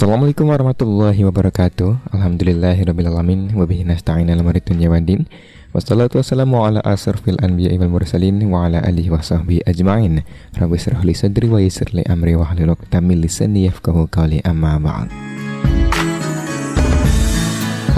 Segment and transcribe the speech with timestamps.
[0.00, 2.16] Assalamualaikum warahmatullahi wabarakatuh.
[2.16, 5.28] Alhamdulillahirrabbilalamin Wabihi nasta'in ala dunya waddin
[5.76, 10.24] Wassalatu wassalamu ala asrafil anbiya wal mursalin Wa ala alihi wa sahbihi ajma'in.
[10.56, 15.39] Rabbi sirahli sadri wa yisirli amri wa halil uqtamil lisani yafkahu qawli amma ba'd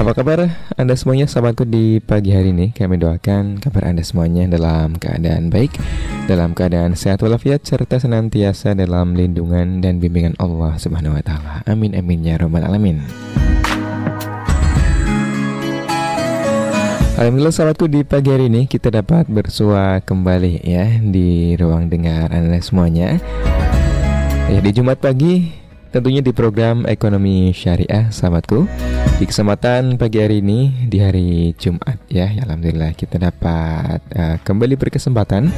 [0.02, 0.50] apa kabar?
[0.74, 2.74] Anda semuanya sahabatku di pagi hari ini.
[2.74, 5.78] Kami doakan kabar Anda semuanya dalam keadaan baik
[6.26, 11.62] Dalam keadaan sehat walafiat Serta senantiasa dalam lindungan dan bimbingan Allah subhanahu wa ta'ala.
[11.70, 12.98] Amin amin ya rabbal alamin.
[17.14, 18.66] Alhamdulillah sahabatku di pagi hari ini.
[18.66, 23.22] Kita dapat bersua kembali ya di ruang dengar Anda semuanya.
[24.50, 25.61] Ya di Jumat pagi
[25.92, 28.64] tentunya di program Ekonomi Syariah sahabatku.
[29.20, 34.74] Di kesempatan pagi hari ini di hari Jumat ya, ya Alhamdulillah kita dapat uh, kembali
[34.80, 35.52] berkesempatan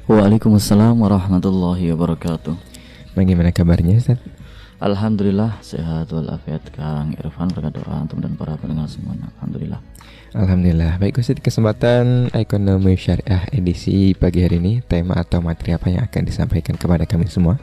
[0.10, 2.58] Waalaikumsalam warahmatullahi wabarakatuh.
[3.14, 4.18] Bagaimana kabarnya Ustaz?
[4.82, 7.54] Alhamdulillah sehat walafiat Kang Irfan.
[7.54, 9.78] Berkat doa untuk dan para pendengar semuanya Alhamdulillah.
[10.34, 10.92] Alhamdulillah.
[10.98, 16.26] Baik Ustaz kesempatan ekonomi syariah edisi pagi hari ini Tema atau materi apa yang akan
[16.26, 17.62] disampaikan kepada kami semua?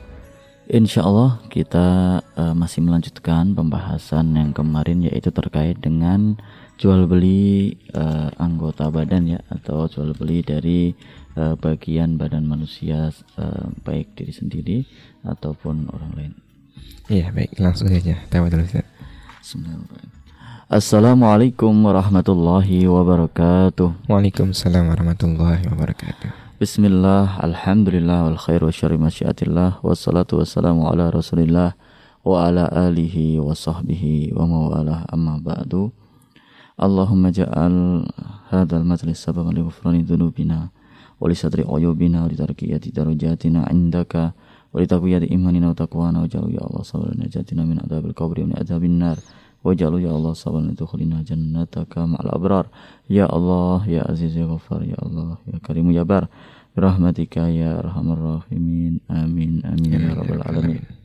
[0.65, 6.41] Insya Allah kita uh, masih melanjutkan pembahasan yang kemarin yaitu terkait dengan
[6.81, 10.97] jual beli uh, anggota badan ya atau jual beli dari
[11.37, 14.79] uh, bagian badan manusia uh, baik diri sendiri
[15.21, 16.33] ataupun orang lain.
[17.13, 18.25] Iya baik langsung saja.
[18.33, 18.89] Terima kasih.
[20.73, 24.09] Assalamualaikum warahmatullahi wabarakatuh.
[24.09, 26.44] Waalaikumsalam warahmatullahi wabarakatuh.
[26.55, 31.75] Bismillah, Alhamdulillah, wal khairu syari masyiatillah Wassalatu wassalamu ala rasulillah
[32.23, 35.91] Wa ala alihi wa sahbihi wa mawalah amma ba'du.
[36.79, 38.07] Allahumma ja'al
[38.55, 40.71] hadal majlis sababan li ghufrani dhunubina
[41.19, 44.31] Wa li sadri uyubina wa li tarkiyati darujatina indaka
[44.71, 48.47] Wa li taqwiyati imanina wa taqwana wa ja'alu ya Allah sabal najatina min adabil qabri
[48.47, 49.19] wa min adabin nar
[49.65, 52.69] Wajalu ya Allah sabal tukhulina jannataka ma'al abrar.
[53.09, 56.29] Ya Allah ya Aziz ya Ghaffar ya Allah ya Karimu ya Bar.
[56.77, 59.01] Rahmatika ya Arhamar Rahimin.
[59.09, 61.04] Amin Amin ya Rabbal Alamin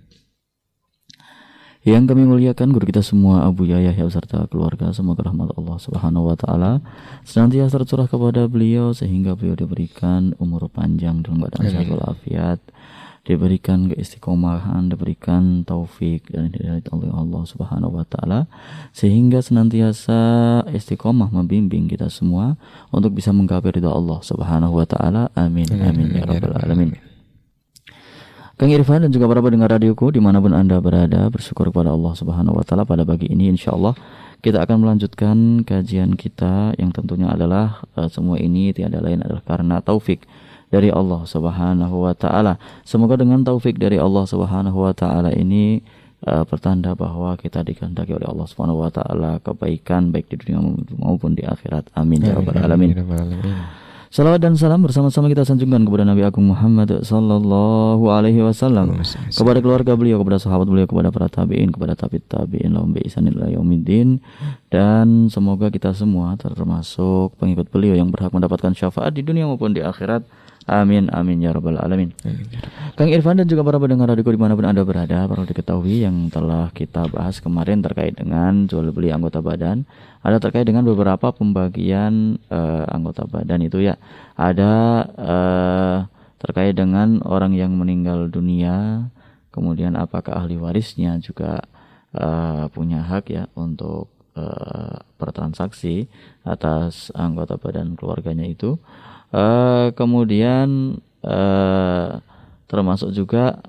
[1.87, 6.35] yang kami muliakan guru kita semua Abu Yahya serta keluarga semoga rahmat Allah Subhanahu wa
[6.35, 6.83] taala
[7.23, 12.59] senantiasa tercurah kepada beliau sehingga beliau diberikan umur panjang dalam keadaan sehat walafiat
[13.29, 18.49] diberikan keistiqomahan, diberikan taufik dan hidayah oleh Allah Subhanahu wa taala
[18.89, 20.17] sehingga senantiasa
[20.73, 22.57] istiqomah membimbing kita semua
[22.89, 25.29] untuk bisa menggapai ridha Allah Subhanahu wa taala.
[25.37, 25.69] Amin.
[25.77, 27.08] Amin ya rabbal alamin.
[28.59, 32.11] Kang Irfan dan juga para pendengar radioku di mana pun anda berada bersyukur kepada Allah
[32.11, 33.95] Subhanahu Wa Taala pada pagi ini Insya Allah
[34.39, 39.83] kita akan melanjutkan kajian kita yang tentunya adalah uh, semua ini tiada lain adalah karena
[39.83, 40.23] taufik
[40.71, 42.55] dari Allah Subhanahu wa taala.
[42.87, 45.83] Semoga dengan taufik dari Allah Subhanahu wa taala ini
[46.23, 50.63] uh, pertanda bahwa kita dikehendaki oleh Allah Subhanahu wa taala kebaikan baik di dunia
[50.95, 51.91] maupun di akhirat.
[51.99, 52.95] Amin ya rabbal alamin.
[54.09, 58.97] Salawat dan salam bersama-sama kita sanjungkan kepada Nabi Agung Muhammad sallallahu alaihi wasallam,
[59.29, 62.89] kepada keluarga beliau, kepada sahabat beliau, kepada para tabi'in, kepada tabi'in tabi'in lahum
[64.73, 69.85] dan semoga kita semua termasuk pengikut beliau yang berhak mendapatkan syafaat di dunia maupun di
[69.85, 70.25] akhirat.
[70.69, 72.13] Amin amin ya rabbal alamin.
[72.93, 76.29] Kang Irfan dan juga para pendengar radio di mana pun anda berada perlu diketahui yang
[76.29, 79.89] telah kita bahas kemarin terkait dengan jual beli anggota badan
[80.21, 83.97] ada terkait dengan beberapa pembagian uh, anggota badan itu ya.
[84.37, 84.73] Ada
[85.17, 85.97] uh,
[86.37, 89.09] terkait dengan orang yang meninggal dunia
[89.49, 91.65] kemudian apakah ahli warisnya juga
[92.13, 94.07] uh, punya hak ya untuk
[94.37, 96.07] uh, bertransaksi
[96.45, 98.77] atas anggota badan keluarganya itu
[99.29, 102.17] Uh, kemudian uh,
[102.65, 103.61] termasuk juga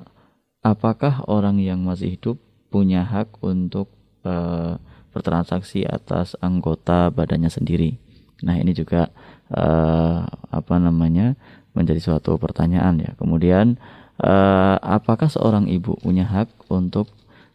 [0.65, 2.41] apakah orang yang masih hidup
[2.73, 3.93] punya hak untuk
[4.25, 4.81] uh,
[5.13, 8.01] bertransaksi atas anggota badannya sendiri.
[8.41, 9.11] Nah, ini juga
[10.49, 11.35] apa namanya?
[11.71, 13.11] menjadi suatu pertanyaan ya.
[13.15, 13.79] Kemudian
[14.83, 17.11] apakah seorang ibu punya hak untuk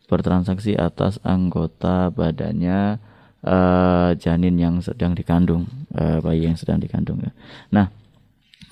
[0.07, 2.99] bertransaksi atas anggota badannya
[3.45, 7.31] uh, janin yang sedang dikandung, uh, bayi yang sedang dikandung ya.
[7.69, 7.93] Nah,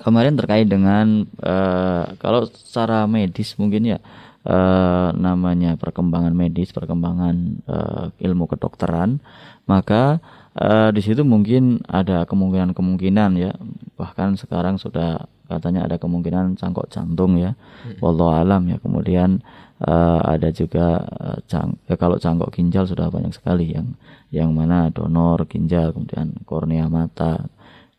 [0.02, 4.00] kemarin terkait dengan uh, kalau secara medis mungkin ya
[4.44, 9.22] uh, namanya perkembangan medis, perkembangan uh, ilmu kedokteran,
[9.70, 10.20] maka
[10.58, 13.54] uh, di situ mungkin ada kemungkinan-kemungkinan ya.
[13.96, 17.56] Bahkan sekarang sudah katanya ada kemungkinan cangkok jantung ya.
[17.84, 18.20] Hmm.
[18.20, 18.78] Alam ya.
[18.80, 19.44] Kemudian
[19.84, 23.96] uh, ada juga uh, cang ya kalau cangkok ginjal sudah banyak sekali yang
[24.34, 27.46] yang mana donor ginjal, kemudian kornea mata,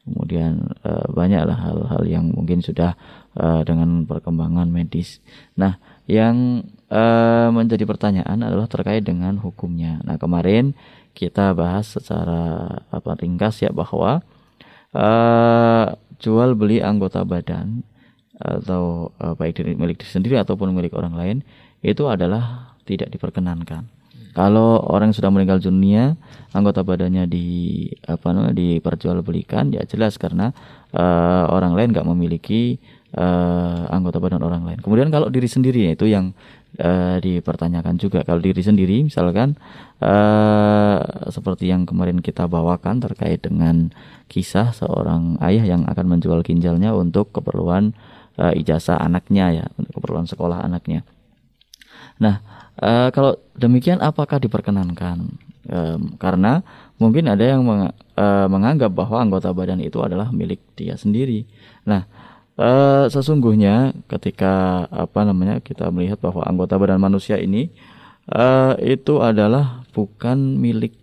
[0.04, 2.98] kemudian uh, banyaklah hal-hal yang mungkin sudah
[3.38, 5.22] uh, dengan perkembangan medis.
[5.56, 10.02] Nah, yang uh, menjadi pertanyaan adalah terkait dengan hukumnya.
[10.04, 10.76] Nah, kemarin
[11.14, 14.20] kita bahas secara apa ringkas ya bahwa
[14.92, 15.86] uh,
[16.24, 17.84] jual beli anggota badan
[18.40, 21.36] atau uh, baik dari milik diri sendiri ataupun milik orang lain
[21.84, 23.84] itu adalah tidak diperkenankan.
[24.34, 26.18] Kalau orang sudah meninggal dunia,
[26.50, 27.46] anggota badannya di
[28.02, 30.50] apa namanya diperjualbelikan, ya jelas karena
[30.90, 32.82] uh, orang lain nggak memiliki
[33.14, 34.78] uh, anggota badan orang lain.
[34.82, 36.34] Kemudian kalau diri sendiri itu yang
[36.82, 38.26] uh, dipertanyakan juga.
[38.26, 39.54] Kalau diri sendiri misalkan
[40.02, 40.98] uh,
[41.30, 43.94] seperti yang kemarin kita bawakan terkait dengan
[44.26, 47.94] kisah seorang ayah yang akan menjual ginjalnya untuk keperluan
[48.38, 51.06] uh, ijazah anaknya ya, untuk keperluan sekolah anaknya.
[52.18, 52.42] Nah,
[52.78, 55.38] uh, kalau demikian apakah diperkenankan?
[55.64, 56.60] Um, karena
[57.00, 61.48] mungkin ada yang meng, uh, menganggap bahwa anggota badan itu adalah milik dia sendiri.
[61.88, 62.04] Nah,
[62.54, 67.74] Uh, sesungguhnya ketika apa namanya kita melihat bahwa anggota badan manusia ini
[68.30, 70.94] uh, itu adalah bukan milik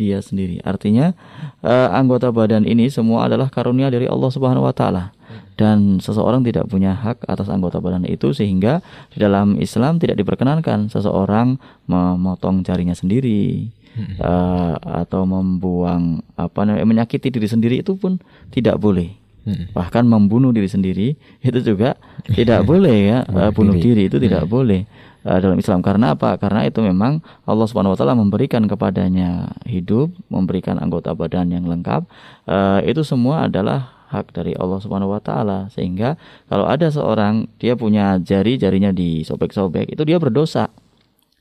[0.00, 0.64] dia sendiri.
[0.64, 1.12] Artinya
[1.60, 5.12] uh, anggota badan ini semua adalah karunia dari Allah Subhanahu wa taala.
[5.54, 8.82] Dan seseorang tidak punya hak atas anggota badan itu sehingga
[9.14, 13.70] di dalam Islam tidak diperkenankan seseorang memotong jarinya sendiri
[14.18, 14.74] uh,
[15.04, 18.18] atau membuang apa namanya menyakiti diri sendiri itu pun
[18.50, 19.14] tidak boleh
[19.44, 19.76] hmm.
[19.76, 21.08] bahkan membunuh diri sendiri
[21.40, 21.96] itu juga
[22.32, 23.18] tidak boleh ya.
[23.28, 24.08] Uh, bunuh diri.
[24.08, 24.50] itu tidak hmm.
[24.50, 24.80] boleh
[25.24, 25.80] uh, dalam Islam.
[25.80, 26.36] Karena apa?
[26.36, 32.04] Karena itu memang Allah Subhanahu Wa Taala memberikan kepadanya hidup memberikan anggota badan yang lengkap.
[32.48, 35.66] Uh, itu semua adalah hak dari Allah Subhanahu wa taala.
[35.74, 36.14] Sehingga
[36.46, 40.70] kalau ada seorang dia punya jari jarinya disobek-sobek itu dia berdosa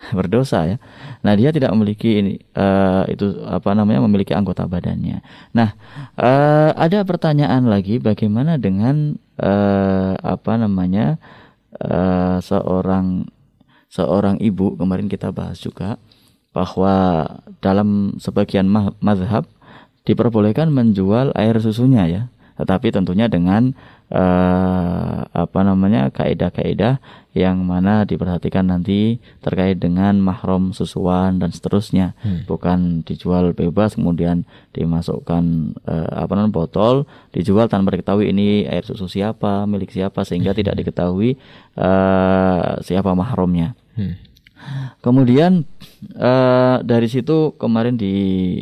[0.17, 0.77] berdosa ya.
[1.23, 5.23] Nah dia tidak memiliki ini uh, itu apa namanya memiliki anggota badannya.
[5.55, 5.75] Nah
[6.19, 11.17] uh, ada pertanyaan lagi bagaimana dengan uh, apa namanya
[11.79, 13.27] uh, seorang
[13.87, 16.01] seorang ibu kemarin kita bahas juga
[16.53, 17.25] bahwa
[17.61, 18.69] dalam sebagian
[19.01, 19.45] mazhab
[20.05, 22.23] diperbolehkan menjual air susunya ya
[22.57, 23.73] tetapi tentunya dengan
[24.13, 27.01] uh, apa namanya kaidah-kaidah
[27.33, 32.45] yang mana diperhatikan nanti terkait dengan mahram susuan dan seterusnya hmm.
[32.45, 34.45] bukan dijual bebas kemudian
[34.77, 40.53] dimasukkan uh, apa namanya botol dijual tanpa diketahui ini air susu siapa milik siapa sehingga
[40.53, 40.59] hmm.
[40.61, 41.41] tidak diketahui
[41.73, 44.13] uh, siapa mahramnya hmm.
[45.01, 45.65] kemudian
[46.21, 48.13] uh, dari situ kemarin di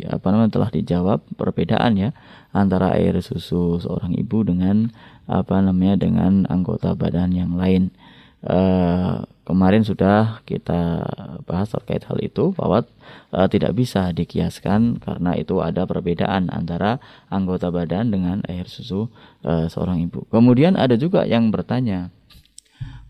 [0.08, 2.10] apa namanya telah dijawab perbedaan ya
[2.56, 4.92] antara air susu seorang ibu dengan
[5.26, 7.94] apa namanya dengan anggota badan yang lain.
[8.42, 11.06] Uh, kemarin sudah kita
[11.46, 12.82] bahas terkait hal itu bahwa
[13.30, 16.98] uh, tidak bisa dikiaskan karena itu ada perbedaan antara
[17.30, 19.06] anggota badan dengan air susu
[19.46, 20.26] uh, seorang ibu.
[20.26, 22.10] Kemudian ada juga yang bertanya,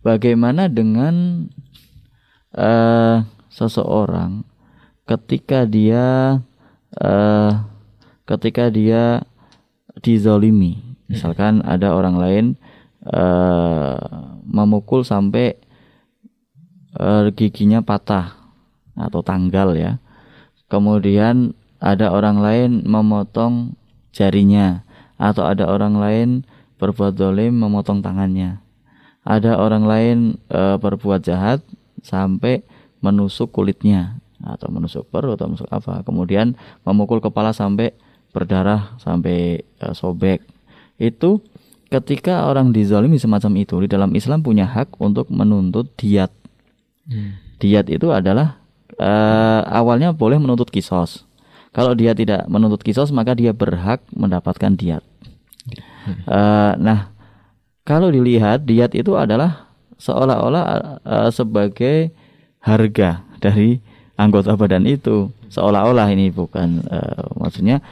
[0.05, 1.49] bagaimana dengan
[2.53, 4.45] uh, seseorang
[5.09, 6.41] ketika dia
[7.01, 7.53] uh,
[8.29, 9.25] ketika dia
[10.01, 10.92] dizolimi.
[11.13, 12.45] Misalkan ada orang lain
[13.05, 14.01] uh,
[14.49, 15.61] memukul sampai
[16.97, 18.33] uh, giginya patah
[18.97, 20.01] atau tanggal ya.
[20.73, 21.53] Kemudian
[21.83, 23.77] ada orang lain memotong
[24.15, 24.89] jarinya
[25.21, 26.29] atau ada orang lain
[26.81, 28.63] berbuat dolim memotong tangannya.
[29.23, 30.19] Ada orang lain
[30.51, 31.63] e, berbuat jahat
[32.03, 32.67] sampai
[32.99, 36.03] menusuk kulitnya atau menusuk perut atau menusuk apa.
[36.03, 37.95] Kemudian memukul kepala sampai
[38.33, 40.41] berdarah sampai uh, sobek
[41.03, 41.43] itu
[41.91, 46.31] ketika orang dizalimi semacam itu di dalam Islam punya hak untuk menuntut diat
[47.11, 47.59] hmm.
[47.61, 48.63] diat itu adalah
[48.97, 51.29] uh, awalnya boleh menuntut kisos
[51.75, 55.05] kalau dia tidak menuntut kisos maka dia berhak mendapatkan diat
[55.69, 56.25] hmm.
[56.31, 57.13] uh, nah
[57.85, 59.69] kalau dilihat diat itu adalah
[60.01, 60.65] seolah-olah
[61.05, 62.15] uh, sebagai
[62.63, 63.83] harga dari
[64.17, 67.85] anggota badan itu seolah-olah ini bukan uh, maksudnya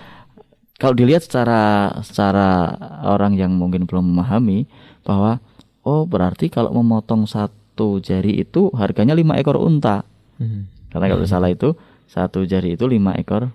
[0.80, 2.72] kalau dilihat secara secara
[3.04, 4.64] orang yang mungkin belum memahami
[5.04, 5.44] bahwa
[5.84, 10.08] oh berarti kalau memotong satu jari itu harganya lima ekor unta
[10.40, 10.90] hmm.
[10.90, 11.76] karena kalau salah itu
[12.08, 13.52] satu jari itu lima ekor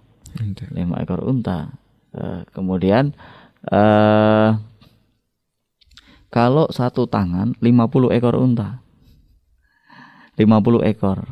[0.72, 1.74] lima ekor unta
[2.14, 3.18] uh, kemudian
[3.74, 4.62] uh,
[6.36, 8.84] kalau satu tangan 50 ekor unta.
[10.36, 11.24] 50 ekor.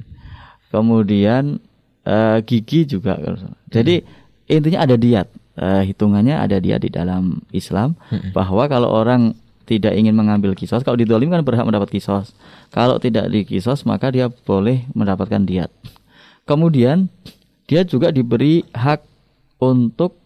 [0.72, 1.60] Kemudian
[2.08, 3.20] uh, gigi juga.
[3.68, 4.08] Jadi hmm.
[4.52, 5.28] Intinya ada diat.
[5.52, 8.32] Uh, hitungannya ada diat di dalam Islam hmm.
[8.32, 9.36] bahwa kalau orang
[9.68, 12.32] tidak ingin mengambil kisos, kalau didolim kan berhak mendapat kisos.
[12.72, 15.68] Kalau tidak di kisos maka dia boleh mendapatkan diat.
[16.48, 17.12] Kemudian
[17.68, 19.04] dia juga diberi hak
[19.62, 20.18] untuk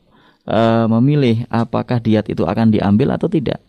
[0.48, 3.60] uh, memilih apakah diat itu akan diambil atau tidak.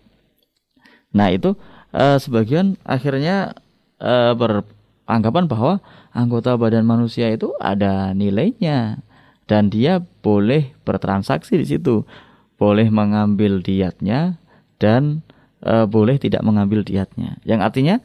[1.11, 1.57] Nah itu
[1.91, 3.57] uh, sebagian akhirnya
[3.99, 5.73] uh, beranggapan bahwa
[6.13, 9.01] anggota badan manusia itu ada nilainya
[9.47, 12.03] dan dia boleh bertransaksi di situ,
[12.59, 14.37] boleh mengambil diatnya
[14.77, 15.23] dan
[15.63, 17.39] uh, boleh tidak mengambil diatnya.
[17.47, 17.95] Yang artinya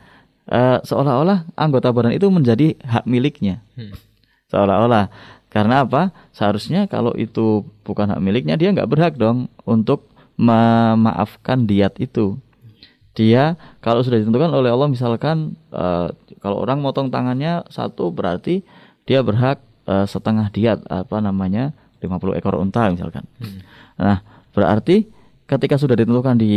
[0.48, 3.92] uh, seolah-olah anggota badan itu menjadi hak miliknya, hmm.
[4.48, 5.10] seolah-olah.
[5.52, 6.16] Karena apa?
[6.32, 10.08] Seharusnya kalau itu bukan hak miliknya, dia nggak berhak dong untuk
[10.40, 12.40] memaafkan diat itu
[13.12, 16.08] dia kalau sudah ditentukan oleh Allah misalkan uh,
[16.40, 18.64] kalau orang motong tangannya satu berarti
[19.04, 23.22] dia berhak uh, setengah diat apa namanya 50 ekor unta misalkan.
[23.38, 23.60] Hmm.
[23.98, 24.18] Nah,
[24.50, 25.06] berarti
[25.46, 26.54] ketika sudah ditentukan di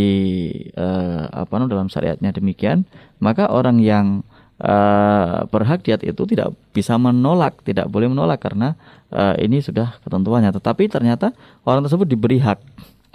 [0.74, 2.88] uh, apa namanya dalam syariatnya demikian,
[3.22, 4.26] maka orang yang
[4.62, 8.74] uh, berhak diat itu tidak bisa menolak, tidak boleh menolak karena
[9.12, 10.56] uh, ini sudah ketentuannya.
[10.56, 11.36] Tetapi ternyata
[11.68, 12.60] orang tersebut diberi hak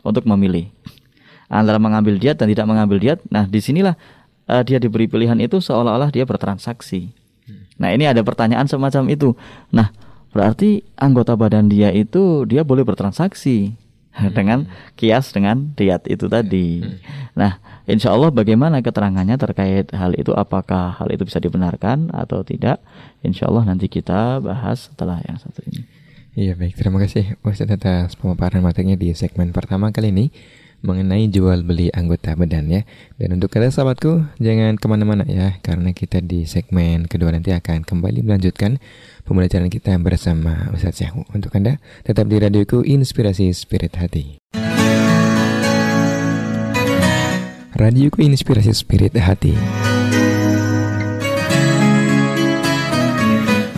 [0.05, 0.69] untuk memilih
[1.51, 3.19] antara mengambil diat dan tidak mengambil diat.
[3.27, 3.99] Nah, di sinilah
[4.47, 7.11] uh, dia diberi pilihan itu seolah-olah dia bertransaksi.
[7.81, 9.33] Nah, ini ada pertanyaan semacam itu.
[9.73, 9.89] Nah,
[10.31, 13.73] berarti anggota badan dia itu dia boleh bertransaksi
[14.15, 14.31] hmm.
[14.37, 16.85] dengan kias dengan diat itu tadi.
[16.85, 17.01] Hmm.
[17.35, 17.53] Nah,
[17.89, 20.37] insya Allah bagaimana keterangannya terkait hal itu?
[20.37, 22.85] Apakah hal itu bisa dibenarkan atau tidak?
[23.25, 25.83] Insya Allah nanti kita bahas setelah yang satu ini.
[26.31, 30.31] Iya baik, terima kasih Ustaz atas pemaparan materinya di segmen pertama kali ini
[30.81, 32.83] mengenai jual beli anggota badan ya.
[33.21, 37.85] Dan untuk kalian sahabatku, jangan ke mana-mana ya, karena kita di segmen kedua nanti akan
[37.85, 38.81] kembali melanjutkan
[39.29, 41.29] pembelajaran kita bersama Ustaz Syahu.
[41.33, 44.41] Untuk Anda, tetap di radioku Inspirasi Spirit Hati.
[47.77, 49.57] Radioku Inspirasi Spirit Hati.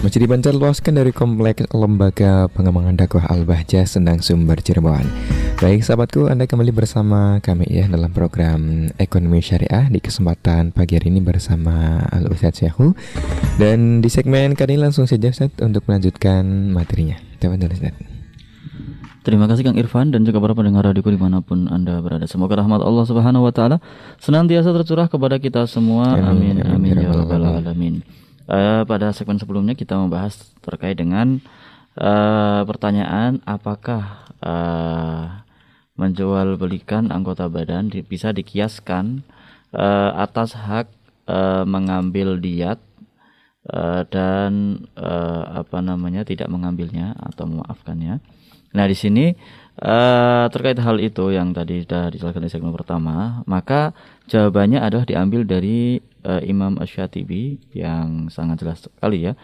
[0.02, 5.06] Masih dipancar luaskan dari Kompleks Lembaga Pengembangan Dakwah Al-Bahjah Sendang Sumber Cirebon.
[5.62, 11.14] Baik sahabatku, Anda kembali bersama kami ya dalam program Ekonomi Syariah di kesempatan pagi hari
[11.14, 12.98] ini bersama Al Ustadz Syahu.
[13.62, 16.42] Dan di segmen kali ini langsung saja Ustadz untuk melanjutkan
[16.74, 17.14] materinya.
[17.38, 17.94] Terima kasih
[19.22, 22.26] Terima kasih Kang Irfan dan juga para pendengar radioku di mana pun Anda berada.
[22.26, 23.78] Semoga rahmat Allah Subhanahu Wa Taala
[24.18, 26.18] senantiasa tercurah kepada kita semua.
[26.18, 28.02] Amin, amin, amin, ya, ya rabbal alamin.
[28.50, 31.38] Uh, pada segmen sebelumnya kita membahas terkait dengan
[31.94, 35.41] uh, pertanyaan apakah uh,
[35.96, 39.24] menjual belikan anggota badan di, bisa dikiaskan
[39.76, 40.88] uh, atas hak
[41.28, 42.80] uh, mengambil diat
[43.68, 48.24] uh, dan uh, apa namanya tidak mengambilnya atau memaafkannya.
[48.72, 49.36] Nah di sini
[49.84, 53.92] uh, terkait hal itu yang tadi sudah dijelaskan di segmen pertama, maka
[54.32, 59.36] jawabannya adalah diambil dari uh, Imam Ash-Shatibi yang sangat jelas sekali ya.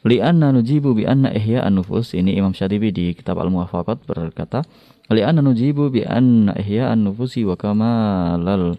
[0.00, 4.64] Li'anna nujibu bi anna ihya an-nufus ini Imam Syatibi di kitab Al-Muwafaqat berkata
[5.10, 8.76] لأن نجيب بأن إحياء النفوس وكمال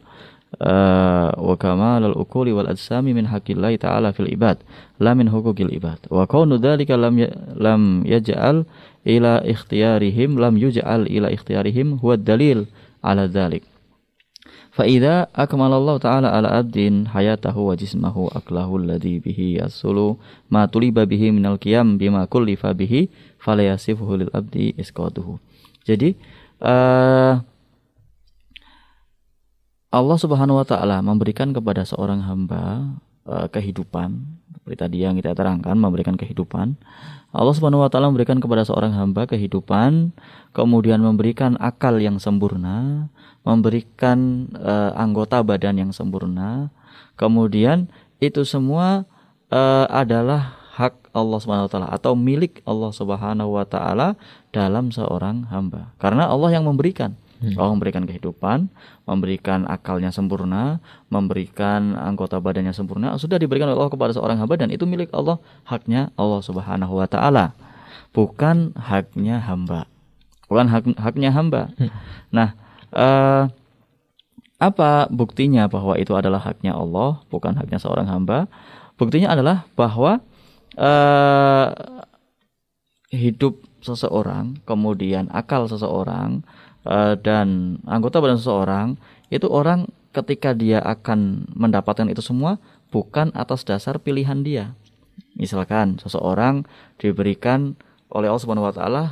[0.61, 4.57] آه، وكمال الأكل والأجسام من حق الله تعالى في العباد
[4.99, 5.97] لا من حقوق العباد.
[6.09, 8.65] وكون ذلك لم لم يجعل
[9.07, 12.65] إلى اختيارهم لم يجعل إلى اختيارهم هو الدليل
[13.03, 13.61] على ذلك.
[14.71, 20.15] فإذا أكمل الله تعالى على عبد حياته وجسمه أكله الذي به يصل
[20.51, 23.07] ما طلب به من القيام بما كلف به
[23.39, 25.50] فلا يصفه للعبد إسقاطه.
[25.91, 26.15] Jadi
[26.63, 27.43] uh,
[29.91, 32.95] Allah Subhanahu wa taala memberikan kepada seorang hamba
[33.27, 34.39] uh, kehidupan.
[34.55, 36.79] Seperti tadi yang kita terangkan memberikan kehidupan.
[37.35, 40.15] Allah Subhanahu wa taala memberikan kepada seorang hamba kehidupan
[40.55, 43.07] kemudian memberikan akal yang sempurna
[43.41, 46.69] memberikan uh, anggota badan yang sempurna.
[47.17, 47.89] Kemudian
[48.21, 49.05] itu semua
[49.49, 54.15] uh, adalah hak Allah Subhanahu wa taala atau milik Allah Subhanahu wa taala
[54.55, 55.91] dalam seorang hamba.
[55.99, 57.19] Karena Allah yang memberikan.
[57.41, 57.57] Hmm.
[57.57, 58.69] Allah memberikan kehidupan,
[59.09, 60.77] memberikan akalnya sempurna,
[61.09, 65.41] memberikan anggota badannya sempurna, sudah diberikan oleh Allah kepada seorang hamba dan itu milik Allah,
[65.65, 67.57] haknya Allah Subhanahu wa taala.
[68.13, 69.89] Bukan haknya hamba.
[70.45, 71.73] Bukan hak, haknya hamba.
[71.81, 71.89] Hmm.
[72.29, 72.49] Nah,
[72.93, 73.49] uh,
[74.61, 78.45] apa buktinya bahwa itu adalah haknya Allah, bukan haknya seorang hamba?
[79.01, 80.21] Buktinya adalah bahwa
[80.77, 81.67] uh,
[83.11, 86.45] hidup seseorang, kemudian akal seseorang,
[86.85, 88.95] uh, dan anggota badan seseorang
[89.33, 92.59] itu orang ketika dia akan mendapatkan itu semua
[92.91, 94.75] bukan atas dasar pilihan dia.
[95.39, 96.67] Misalkan seseorang
[96.99, 97.79] diberikan
[98.11, 99.03] oleh Allah Subhanahu wa taala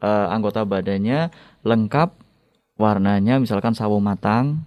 [0.00, 1.28] uh, anggota badannya
[1.60, 2.16] lengkap
[2.80, 4.64] warnanya misalkan sawo matang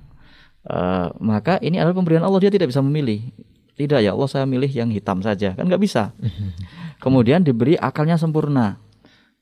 [0.70, 3.34] uh, maka ini adalah pemberian Allah dia tidak bisa memilih.
[3.80, 5.56] Tidak ya Allah saya milih yang hitam saja.
[5.56, 6.12] Kan nggak bisa.
[7.04, 8.76] Kemudian diberi akalnya sempurna.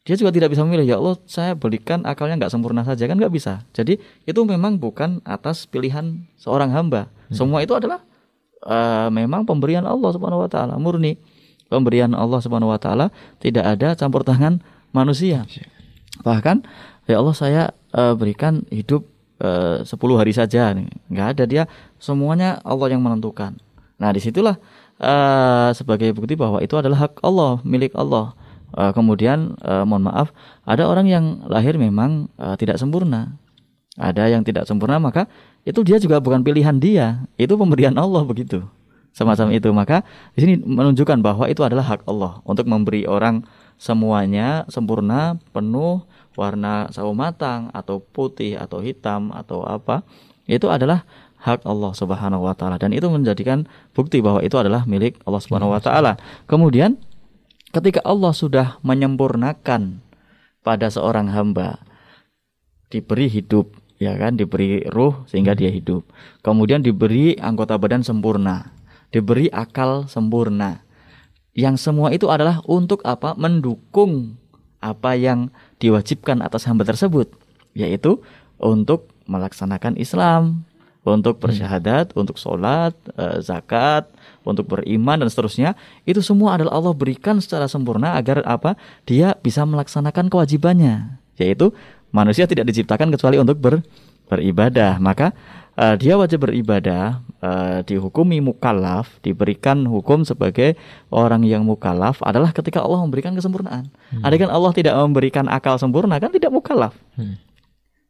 [0.05, 0.85] Dia juga tidak bisa memilih.
[0.85, 3.09] Ya Allah saya berikan akalnya nggak sempurna saja.
[3.09, 3.65] Kan nggak bisa.
[3.73, 3.97] Jadi
[4.29, 7.09] itu memang bukan atas pilihan seorang hamba.
[7.27, 7.33] Hmm.
[7.33, 8.05] semua itu adalah
[8.61, 10.77] uh, memang pemberian Allah subhanahu wa taala.
[10.77, 11.17] Murni.
[11.65, 13.09] Pemberian Allah subhanahu wa taala.
[13.41, 14.61] Tidak ada campur tangan
[14.93, 15.49] manusia.
[16.21, 16.61] Bahkan
[17.09, 17.63] ya Allah saya
[17.97, 19.09] uh, berikan hidup
[19.41, 20.77] eh, uh, 10 hari saja.
[21.09, 21.43] Nggak ada.
[21.49, 21.63] Dia
[21.97, 23.57] semuanya Allah yang menentukan
[23.97, 24.61] nah di situlah
[25.01, 28.33] uh, sebagai bukti bahwa itu adalah hak Allah milik Allah.
[28.75, 30.35] Uh, kemudian uh, mohon maaf
[30.67, 33.39] ada orang yang lahir memang uh, tidak sempurna.
[33.97, 35.25] Ada yang tidak sempurna maka
[35.65, 37.25] itu dia juga bukan pilihan dia.
[37.39, 38.61] Itu pemberian Allah begitu.
[39.15, 39.73] Semacam itu.
[39.73, 40.05] Maka
[40.37, 43.41] di sini menunjukkan bahwa itu adalah hak Allah untuk memberi orang
[43.81, 46.05] semuanya sempurna penuh
[46.37, 50.05] warna sawo matang atau putih atau hitam atau apa.
[50.45, 51.03] Itu adalah
[51.47, 52.75] hak Allah Subhanahu wa taala.
[52.75, 53.63] Dan itu menjadikan
[53.95, 56.19] bukti bahwa itu adalah milik Allah Subhanahu wa taala.
[56.51, 56.99] Kemudian
[57.71, 60.03] ketika Allah sudah menyempurnakan
[60.67, 61.79] pada seorang hamba
[62.91, 63.71] diberi hidup
[64.03, 64.35] ya kan?
[64.35, 66.03] Diberi ruh sehingga dia hidup.
[66.43, 68.77] Kemudian diberi anggota badan sempurna
[69.11, 70.83] diberi akal sempurna.
[71.57, 73.33] Yang semua itu adalah untuk apa?
[73.33, 74.37] Mendukung
[74.77, 75.49] apa yang
[75.81, 77.33] diwajibkan atas hamba tersebut
[77.73, 78.21] yaitu
[78.61, 80.69] untuk melaksanakan Islam
[81.15, 82.19] untuk bersyahadat, hmm.
[82.19, 84.09] untuk sholat, uh, zakat,
[84.43, 88.75] untuk beriman dan seterusnya, itu semua adalah Allah berikan secara sempurna agar apa?
[89.07, 91.71] Dia bisa melaksanakan kewajibannya, yaitu
[92.11, 93.79] manusia tidak diciptakan kecuali untuk ber,
[94.27, 94.99] beribadah.
[94.99, 95.31] Maka
[95.79, 100.75] uh, dia wajib beribadah, uh, dihukumi mukallaf, diberikan hukum sebagai
[101.11, 103.87] orang yang mukallaf adalah ketika Allah memberikan kesempurnaan.
[104.11, 104.23] Hmm.
[104.23, 106.95] Adakah Allah tidak memberikan akal sempurna kan tidak mukallaf.
[107.15, 107.46] Hmm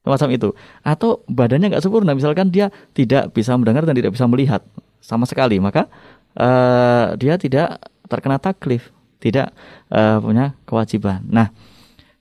[0.08, 0.50] semacam itu
[0.82, 4.64] atau badannya nggak sempurna misalkan dia tidak bisa mendengar dan tidak bisa melihat
[5.04, 5.92] sama sekali maka
[6.40, 8.90] uh, dia tidak terkena taklif
[9.20, 9.52] tidak
[9.92, 11.52] uh, punya kewajiban nah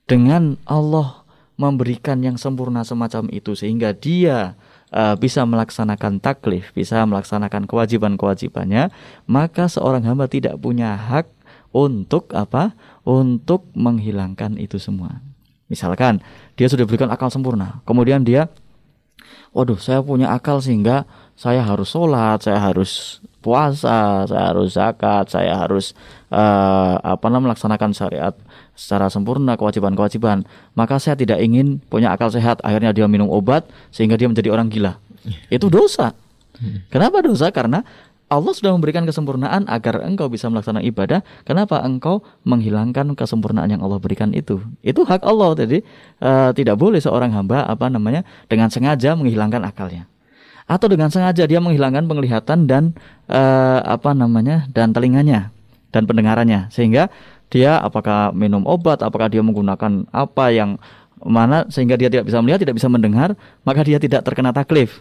[0.07, 4.53] dengan Allah memberikan yang sempurna semacam itu sehingga dia
[4.93, 8.93] uh, bisa melaksanakan taklif, bisa melaksanakan kewajiban-kewajibannya,
[9.25, 11.27] maka seorang hamba tidak punya hak
[11.73, 12.77] untuk apa?
[13.03, 15.23] Untuk menghilangkan itu semua.
[15.67, 16.23] Misalkan
[16.55, 18.47] dia sudah berikan akal sempurna, kemudian dia,
[19.51, 21.03] waduh, saya punya akal sehingga
[21.37, 25.95] saya harus sholat, saya harus puasa, saya harus zakat, saya harus
[26.33, 28.33] uh, apa namanya melaksanakan syariat
[28.75, 30.43] secara sempurna kewajiban-kewajiban.
[30.75, 32.59] Maka saya tidak ingin punya akal sehat.
[32.65, 34.99] Akhirnya dia minum obat sehingga dia menjadi orang gila.
[35.47, 36.11] Itu dosa.
[36.89, 37.53] Kenapa dosa?
[37.53, 37.85] Karena
[38.27, 41.19] Allah sudah memberikan kesempurnaan agar engkau bisa melaksanakan ibadah.
[41.47, 44.59] Kenapa engkau menghilangkan kesempurnaan yang Allah berikan itu?
[44.83, 45.55] Itu hak Allah.
[45.55, 45.79] Jadi
[46.19, 50.11] uh, tidak boleh seorang hamba apa namanya dengan sengaja menghilangkan akalnya,
[50.67, 52.91] atau dengan sengaja dia menghilangkan penglihatan dan
[53.31, 55.55] uh, apa namanya dan telinganya
[55.95, 57.07] dan pendengarannya, sehingga
[57.47, 60.75] dia apakah minum obat, apakah dia menggunakan apa yang
[61.23, 64.99] mana sehingga dia tidak bisa melihat, tidak bisa mendengar, maka dia tidak terkena taklif.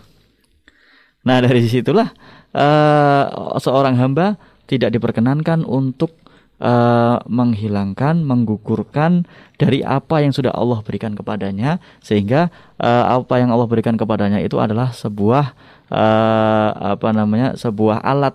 [1.27, 2.15] Nah dari situlah
[2.55, 4.39] uh, seorang hamba
[4.71, 6.15] tidak diperkenankan untuk
[6.63, 12.49] uh, menghilangkan, menggugurkan dari apa yang sudah Allah berikan kepadanya, sehingga
[12.81, 15.53] uh, apa yang Allah berikan kepadanya itu adalah sebuah
[15.91, 18.35] uh, apa namanya, sebuah alat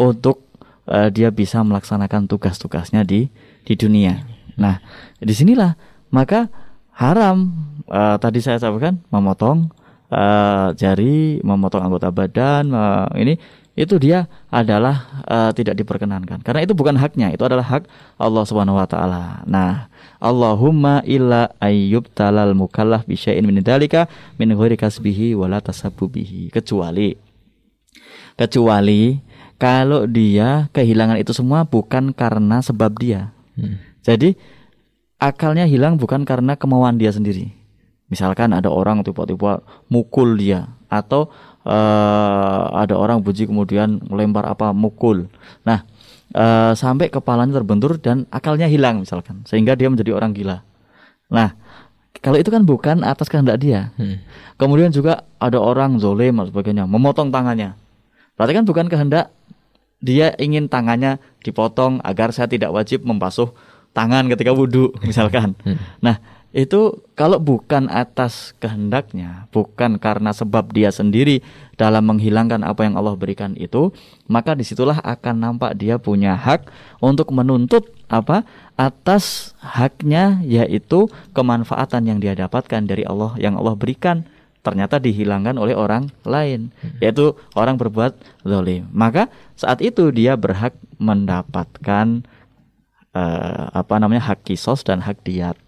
[0.00, 0.44] untuk
[0.90, 3.30] uh, dia bisa melaksanakan tugas-tugasnya di
[3.64, 4.24] di dunia.
[4.60, 4.78] Nah,
[5.18, 5.74] di sinilah
[6.14, 6.46] maka
[6.94, 7.50] haram
[7.90, 9.72] uh, tadi saya sampaikan memotong
[10.14, 13.34] uh, jari, memotong anggota badan, uh, ini
[13.74, 17.90] itu dia adalah uh, tidak diperkenankan karena itu bukan haknya itu adalah hak
[18.22, 19.42] Allah Subhanahu wa taala.
[19.50, 19.90] Nah,
[20.22, 24.06] Allahumma illa ayyub talal mukallaf bi syai'in min dzalika
[24.38, 27.18] min ghairi kasbihi wala tasabbubihi kecuali
[28.38, 29.18] kecuali
[29.58, 33.34] kalau dia kehilangan itu semua bukan karena sebab dia.
[33.58, 33.82] Hmm.
[34.06, 34.38] Jadi
[35.18, 37.63] akalnya hilang bukan karena kemauan dia sendiri
[38.14, 39.58] Misalkan ada orang tiba-tiba
[39.90, 41.26] mukul dia atau
[41.66, 45.26] uh, ada orang buji kemudian melempar apa mukul.
[45.66, 45.82] Nah,
[46.30, 50.62] uh, sampai kepalanya terbentur dan akalnya hilang misalkan sehingga dia menjadi orang gila.
[51.26, 51.58] Nah,
[52.22, 53.90] kalau itu kan bukan atas kehendak dia.
[53.98, 54.22] Hmm.
[54.54, 57.74] Kemudian juga ada orang zolim dan sebagainya memotong tangannya.
[58.38, 59.34] Berarti kan bukan kehendak
[59.98, 63.50] dia ingin tangannya dipotong agar saya tidak wajib membasuh
[63.90, 65.58] tangan ketika wudhu misalkan.
[65.66, 65.82] Hmm.
[65.98, 66.22] Nah
[66.54, 71.42] itu kalau bukan atas kehendaknya, bukan karena sebab dia sendiri
[71.74, 73.90] dalam menghilangkan apa yang Allah berikan itu,
[74.30, 76.70] maka di situlah akan nampak dia punya hak
[77.02, 78.46] untuk menuntut apa?
[78.78, 84.22] Atas haknya yaitu kemanfaatan yang dia dapatkan dari Allah yang Allah berikan.
[84.62, 87.02] Ternyata dihilangkan oleh orang lain hmm.
[87.02, 88.14] yaitu orang berbuat
[88.46, 88.86] zalim.
[88.94, 89.26] Maka
[89.58, 92.22] saat itu dia berhak mendapatkan
[93.10, 95.58] uh, apa namanya hak kisos dan hak diat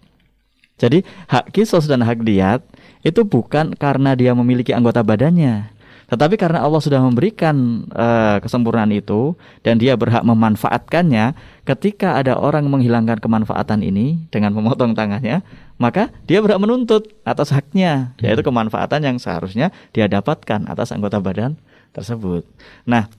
[0.77, 2.61] jadi hak kisos dan hak diat
[3.01, 5.73] itu bukan karena dia memiliki anggota badannya,
[6.07, 11.35] tetapi karena Allah sudah memberikan uh, kesempurnaan itu dan dia berhak memanfaatkannya.
[11.67, 15.43] Ketika ada orang menghilangkan kemanfaatan ini dengan memotong tangannya,
[15.75, 18.47] maka dia berhak menuntut atas haknya, yaitu hmm.
[18.47, 21.59] kemanfaatan yang seharusnya dia dapatkan atas anggota badan
[21.91, 22.47] tersebut.
[22.87, 23.11] Nah,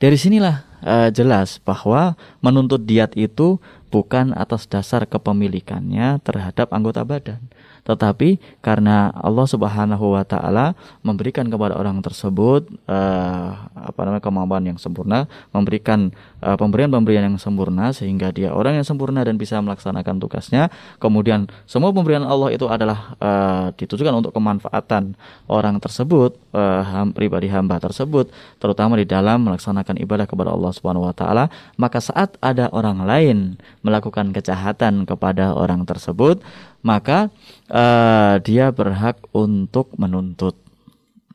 [0.00, 7.40] dari sinilah uh, jelas bahwa menuntut diat itu bukan atas dasar kepemilikannya terhadap anggota badan,
[7.88, 14.76] tetapi karena Allah Subhanahu wa taala memberikan kepada orang tersebut uh, apa namanya kemampuan yang
[14.76, 15.24] sempurna,
[15.56, 16.12] memberikan
[16.44, 20.68] uh, pemberian-pemberian yang sempurna sehingga dia orang yang sempurna dan bisa melaksanakan tugasnya.
[21.00, 25.16] Kemudian semua pemberian Allah itu adalah uh, ditujukan untuk kemanfaatan
[25.48, 28.28] orang tersebut, uh, pribadi hamba tersebut,
[28.60, 31.48] terutama di dalam melaksanakan ibadah kepada Allah Subhanahu wa taala.
[31.80, 36.44] Maka saat ada orang lain melakukan kejahatan kepada orang tersebut,
[36.82, 37.32] maka
[37.70, 40.54] uh, dia berhak untuk menuntut.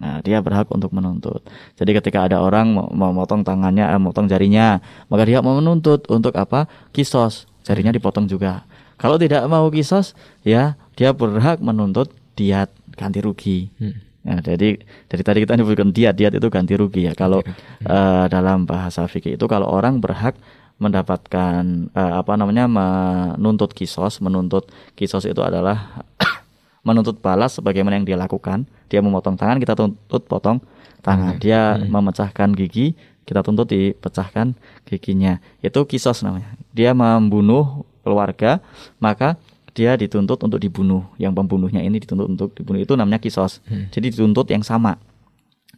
[0.04, 1.40] Nah, dia berhak untuk menuntut.
[1.80, 6.36] Jadi ketika ada orang mau memotong tangannya, eh, memotong jarinya, maka dia mau menuntut untuk
[6.36, 6.68] apa?
[6.92, 8.68] Kisos, jarinya dipotong juga.
[9.00, 10.12] Kalau tidak mau kisos,
[10.44, 12.68] ya dia berhak menuntut diat
[13.00, 13.72] ganti rugi.
[13.80, 13.96] Hmm.
[14.24, 14.80] Nah, jadi
[15.12, 17.14] dari tadi kita nyebutkan diat, diat itu ganti rugi ya.
[17.16, 17.44] Kalau
[17.84, 20.40] uh, dalam bahasa fikih itu kalau orang berhak
[20.82, 24.20] mendapatkan uh, apa namanya menuntut kisos.
[24.20, 26.04] Menuntut kisos itu adalah
[26.88, 28.66] menuntut balas sebagaimana yang dia lakukan.
[28.90, 30.60] Dia memotong tangan kita tuntut potong
[31.06, 31.38] tangan.
[31.38, 31.90] Dia hmm.
[31.90, 35.40] memecahkan gigi kita tuntut dipecahkan giginya.
[35.64, 36.54] Itu kisos namanya.
[36.76, 38.60] Dia membunuh keluarga
[39.00, 39.40] maka
[39.74, 41.08] dia dituntut untuk dibunuh.
[41.18, 42.84] Yang pembunuhnya ini dituntut untuk dibunuh.
[42.84, 43.64] Itu namanya kisos.
[43.66, 43.90] Hmm.
[43.90, 45.00] jadi dituntut yang sama.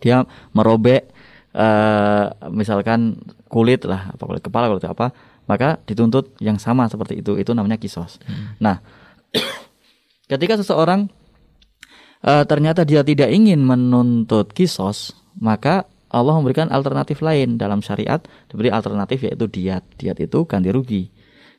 [0.01, 1.07] Dia merobek
[1.55, 3.21] uh, misalkan
[3.55, 5.15] kulit lah apa kulit kepala kulit apa
[5.47, 8.19] maka dituntut yang sama seperti itu itu namanya kisos.
[8.27, 8.59] Hmm.
[8.59, 8.83] nah
[10.31, 11.07] ketika seseorang
[12.27, 18.71] uh, ternyata dia tidak ingin menuntut kisos maka Allah memberikan alternatif lain dalam syariat diberi
[18.71, 19.83] alternatif yaitu diat.
[19.99, 21.11] Diat itu ganti rugi.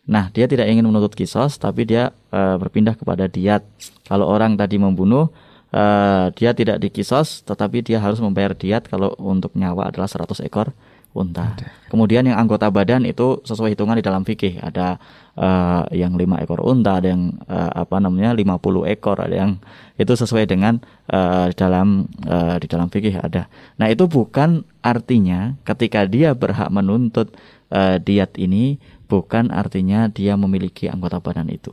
[0.08, 3.60] Nah dia tidak ingin menuntut kisos tapi dia uh, berpindah kepada diat.
[4.08, 5.28] Kalau orang tadi membunuh
[5.76, 10.72] uh, dia tidak dikisos tetapi dia harus membayar diat kalau untuk nyawa adalah 100 ekor
[11.16, 11.56] unta.
[11.88, 15.00] Kemudian yang anggota badan itu sesuai hitungan di dalam fikih ada
[15.34, 19.52] uh, yang lima ekor unta, ada yang uh, apa namanya 50 ekor, ada yang
[19.96, 23.48] itu sesuai dengan uh, dalam uh, di dalam fikih ada.
[23.80, 27.32] Nah, itu bukan artinya ketika dia berhak menuntut
[27.72, 28.76] uh, diat ini
[29.08, 31.72] bukan artinya dia memiliki anggota badan itu.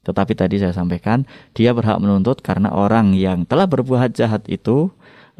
[0.00, 4.88] Tetapi tadi saya sampaikan dia berhak menuntut karena orang yang telah berbuat jahat itu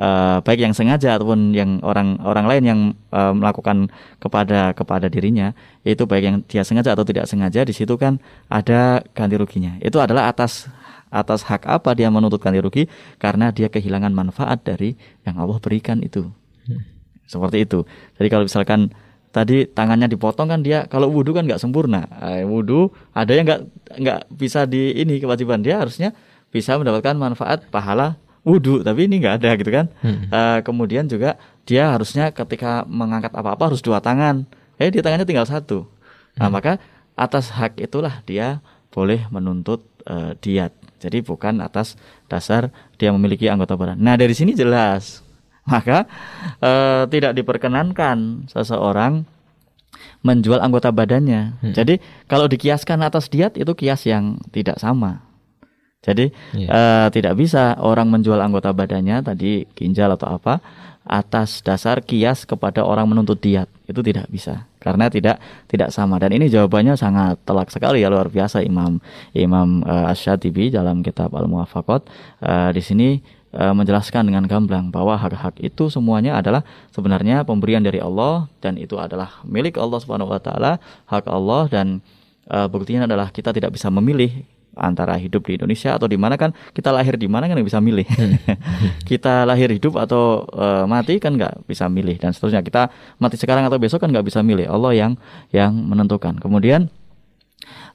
[0.01, 2.81] uh, baik yang sengaja ataupun yang orang orang lain yang
[3.13, 5.53] uh, melakukan kepada kepada dirinya
[5.85, 8.17] itu baik yang dia sengaja atau tidak sengaja di situ kan
[8.49, 9.77] ada ganti ruginya.
[9.85, 10.67] Itu adalah atas
[11.13, 12.89] atas hak apa dia menuntut ganti rugi
[13.21, 14.97] karena dia kehilangan manfaat dari
[15.29, 16.33] yang Allah berikan itu.
[16.65, 16.83] Hmm.
[17.29, 17.85] Seperti itu.
[18.19, 18.91] Jadi kalau misalkan
[19.31, 23.63] tadi tangannya dipotong kan dia kalau wudhu kan nggak sempurna eh, wudhu ada yang nggak
[24.03, 26.11] nggak bisa di ini kewajiban dia harusnya
[26.51, 30.33] bisa mendapatkan manfaat pahala wudhu tapi ini nggak ada gitu kan hmm.
[30.33, 31.37] uh, kemudian juga
[31.69, 34.49] dia harusnya ketika mengangkat apa-apa harus dua tangan
[34.81, 35.85] eh dia tangannya tinggal satu
[36.41, 36.55] nah hmm.
[36.55, 36.73] maka
[37.15, 41.97] atas hak itulah dia boleh menuntut uh, diat jadi bukan atas
[42.29, 45.21] dasar dia memiliki anggota badan nah dari sini jelas
[45.71, 46.09] maka
[46.59, 46.73] e,
[47.13, 49.29] tidak diperkenankan seseorang
[50.21, 51.61] menjual anggota badannya.
[51.61, 51.73] Hmm.
[51.73, 55.25] Jadi kalau dikiaskan atas diat itu kias yang tidak sama.
[56.01, 56.65] Jadi yeah.
[56.65, 56.69] Iya.
[56.73, 60.65] uh, tidak bisa orang menjual anggota badannya tadi ginjal atau apa
[61.05, 66.31] atas dasar kias kepada orang menuntut diat itu tidak bisa karena tidak tidak sama dan
[66.33, 69.01] ini jawabannya sangat telak sekali ya luar biasa Imam
[69.37, 72.03] Imam uh, Ash-Shatibi dalam kitab Al-Muwafaqat
[72.45, 73.09] uh, di sini
[73.55, 76.63] uh, menjelaskan dengan gamblang bahwa hak-hak itu semuanya adalah
[76.95, 80.79] sebenarnya pemberian dari Allah dan itu adalah milik Allah Subhanahu wa taala,
[81.11, 81.87] hak Allah dan
[82.49, 84.47] uh, buktinya adalah kita tidak bisa memilih
[84.79, 88.07] antara hidup di Indonesia atau di mana kan kita lahir di mana kan bisa milih.
[89.11, 92.63] Kita lahir hidup atau uh, mati kan nggak bisa milih dan seterusnya.
[92.63, 94.71] Kita mati sekarang atau besok kan nggak bisa milih.
[94.71, 95.13] Allah yang
[95.51, 96.39] yang menentukan.
[96.39, 96.87] Kemudian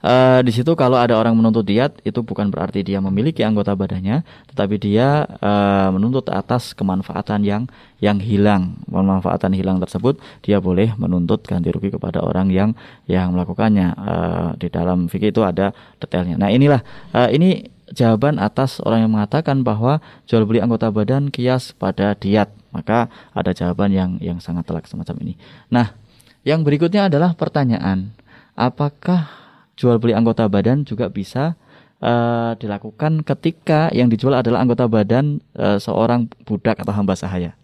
[0.06, 4.22] Uh, di situ kalau ada orang menuntut diat itu bukan berarti dia memiliki anggota badannya,
[4.54, 7.66] tetapi dia uh, menuntut atas kemanfaatan yang
[7.98, 8.78] yang hilang.
[8.86, 12.70] Kemanfaatan hilang tersebut dia boleh menuntut ganti rugi kepada orang yang
[13.10, 13.98] yang melakukannya.
[13.98, 16.38] Uh, di dalam fikih itu ada detailnya.
[16.38, 19.98] Nah inilah uh, ini jawaban atas orang yang mengatakan bahwa
[20.30, 22.54] jual beli anggota badan kias pada diat.
[22.70, 25.34] Maka ada jawaban yang yang sangat telak semacam ini.
[25.66, 25.98] Nah,
[26.46, 28.14] yang berikutnya adalah pertanyaan,
[28.54, 29.45] apakah
[29.76, 31.54] jual beli anggota badan juga bisa
[32.00, 37.54] uh, dilakukan ketika yang dijual adalah anggota badan uh, seorang budak atau hamba sahaya.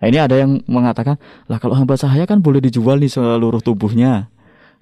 [0.00, 4.32] Nah, ini ada yang mengatakan, lah kalau hamba sahaya kan boleh dijual nih seluruh tubuhnya,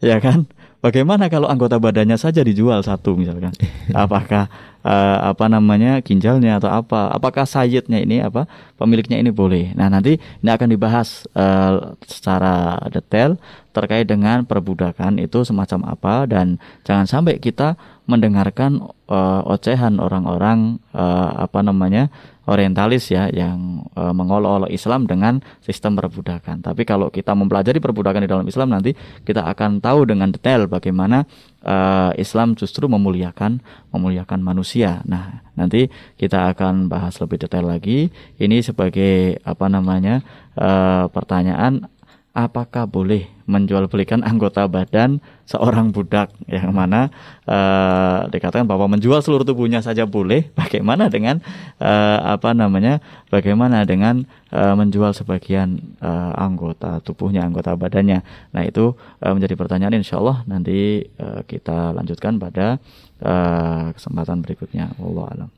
[0.02, 0.46] ya kan?
[0.78, 3.50] Bagaimana kalau anggota badannya saja dijual satu misalkan?
[3.98, 4.46] Apakah
[4.86, 7.10] uh, apa namanya ginjalnya atau apa?
[7.10, 8.46] Apakah sayidnya ini apa
[8.78, 9.74] pemiliknya ini boleh?
[9.74, 13.42] Nah nanti ini akan dibahas uh, secara detail
[13.74, 17.74] terkait dengan perbudakan itu semacam apa dan jangan sampai kita
[18.08, 22.08] mendengarkan uh, ocehan orang-orang uh, apa namanya
[22.48, 26.64] orientalis ya yang e, mengolok-olok Islam dengan sistem perbudakan.
[26.64, 31.28] Tapi kalau kita mempelajari perbudakan di dalam Islam nanti kita akan tahu dengan detail bagaimana
[31.60, 31.76] e,
[32.16, 33.60] Islam justru memuliakan
[33.92, 35.04] memuliakan manusia.
[35.04, 38.08] Nah, nanti kita akan bahas lebih detail lagi.
[38.40, 40.24] Ini sebagai apa namanya
[40.56, 40.70] e,
[41.12, 41.84] pertanyaan
[42.32, 47.08] apakah boleh menjual belikan anggota badan seorang budak yang mana
[47.48, 50.52] uh, dikatakan bahwa menjual seluruh tubuhnya saja boleh.
[50.52, 51.40] Bagaimana dengan
[51.80, 53.00] uh, apa namanya
[53.32, 58.20] bagaimana dengan uh, menjual sebagian uh, anggota tubuhnya anggota badannya?
[58.52, 62.76] Nah itu uh, menjadi pertanyaan insya Allah nanti uh, kita lanjutkan pada
[63.24, 64.92] uh, kesempatan berikutnya.
[65.00, 65.57] Allah alam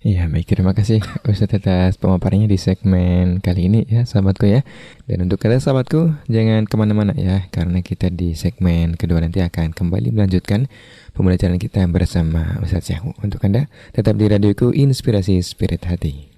[0.00, 4.64] Iya baik terima kasih Ustadz atas pemaparannya di segmen kali ini ya sahabatku ya.
[5.04, 9.76] Dan untuk kalian sahabatku jangan ke mana-mana ya Karena kita di segmen kedua nanti akan
[9.76, 10.72] kembali melanjutkan
[11.12, 16.32] pembelajaran kita bersama Ustadz Syahu Untuk Anda tetap di radioku Inspirasi Spirit Hati.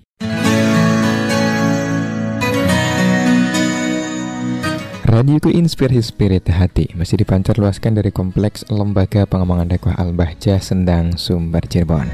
[5.07, 6.91] Radioku Inspirasi Spirit Hati.
[6.99, 12.11] Masih dipancar luaskan dari Kompleks Lembaga Pengembangan Dakwah Al-Bahjah Sendang Sumber Cirebon.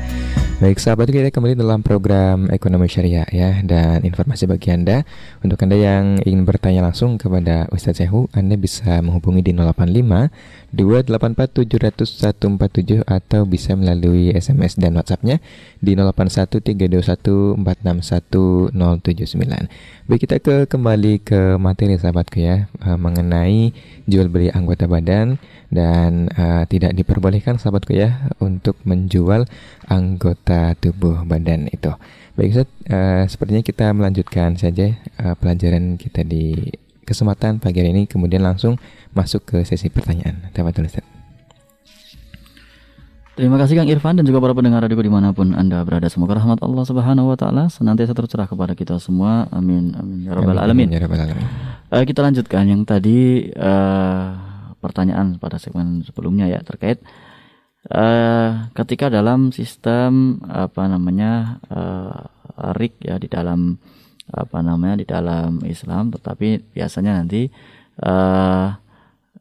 [0.58, 5.06] Baik sahabat kita kembali dalam program Ekonomi Syariah ya dan informasi bagi Anda.
[5.38, 10.34] Untuk Anda yang ingin bertanya langsung kepada Ustadz Sehu Anda bisa menghubungi di 085
[10.74, 15.38] 284 700 atau bisa melalui SMS dan WhatsAppnya
[15.78, 23.70] di 081 321 461 079 Baik kita ke kembali ke materi sahabatku ya eh, mengenai
[24.10, 25.38] jual beli anggota badan
[25.68, 29.44] dan uh, tidak diperbolehkan sahabatku ya untuk menjual
[29.84, 31.92] anggota tubuh badan itu.
[32.36, 36.72] Baik Ustaz, uh, sepertinya kita melanjutkan saja uh, pelajaran kita di
[37.04, 38.76] kesempatan pagi hari ini kemudian langsung
[39.12, 40.48] masuk ke sesi pertanyaan.
[40.52, 41.04] Tafadhol Ustaz.
[43.38, 46.10] Terima kasih Kang Irfan dan juga para pendengar radio di mana pun Anda berada.
[46.10, 49.46] Semoga rahmat Allah Subhanahu Wa Taala senantiasa tercurah kepada kita semua.
[49.54, 49.94] Amin.
[49.94, 50.26] Amin.
[50.26, 50.90] Ya Rabbal Alamin.
[50.90, 51.46] Ya Rabbal Alamin.
[51.86, 54.47] Uh, kita lanjutkan yang tadi uh,
[54.78, 57.02] pertanyaan pada segmen sebelumnya ya terkait
[57.90, 63.78] uh, ketika dalam sistem apa namanya uh, rik ya di dalam
[64.28, 67.48] apa namanya di dalam Islam tetapi biasanya nanti
[68.04, 68.76] uh,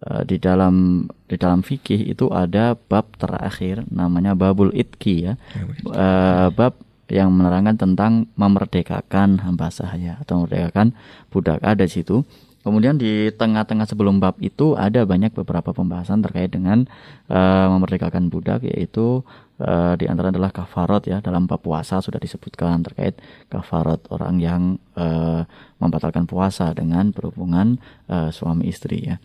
[0.04, 5.34] uh, di dalam di dalam fikih itu ada bab terakhir namanya babul itki ya.
[5.84, 10.92] Uh, bab yang menerangkan tentang memerdekakan hamba sahaya atau memerdekakan
[11.32, 11.64] budak.
[11.64, 12.24] Ada di situ
[12.68, 16.84] Kemudian di tengah-tengah sebelum bab itu ada banyak beberapa pembahasan terkait dengan
[17.32, 19.24] uh, memerdekakan budak yaitu
[19.64, 24.62] uh, di antara adalah kafarot ya dalam bab puasa sudah disebutkan terkait kafarot orang yang
[25.00, 25.48] uh,
[25.80, 27.80] membatalkan puasa dengan berhubungan
[28.12, 29.18] uh, suami istri ya.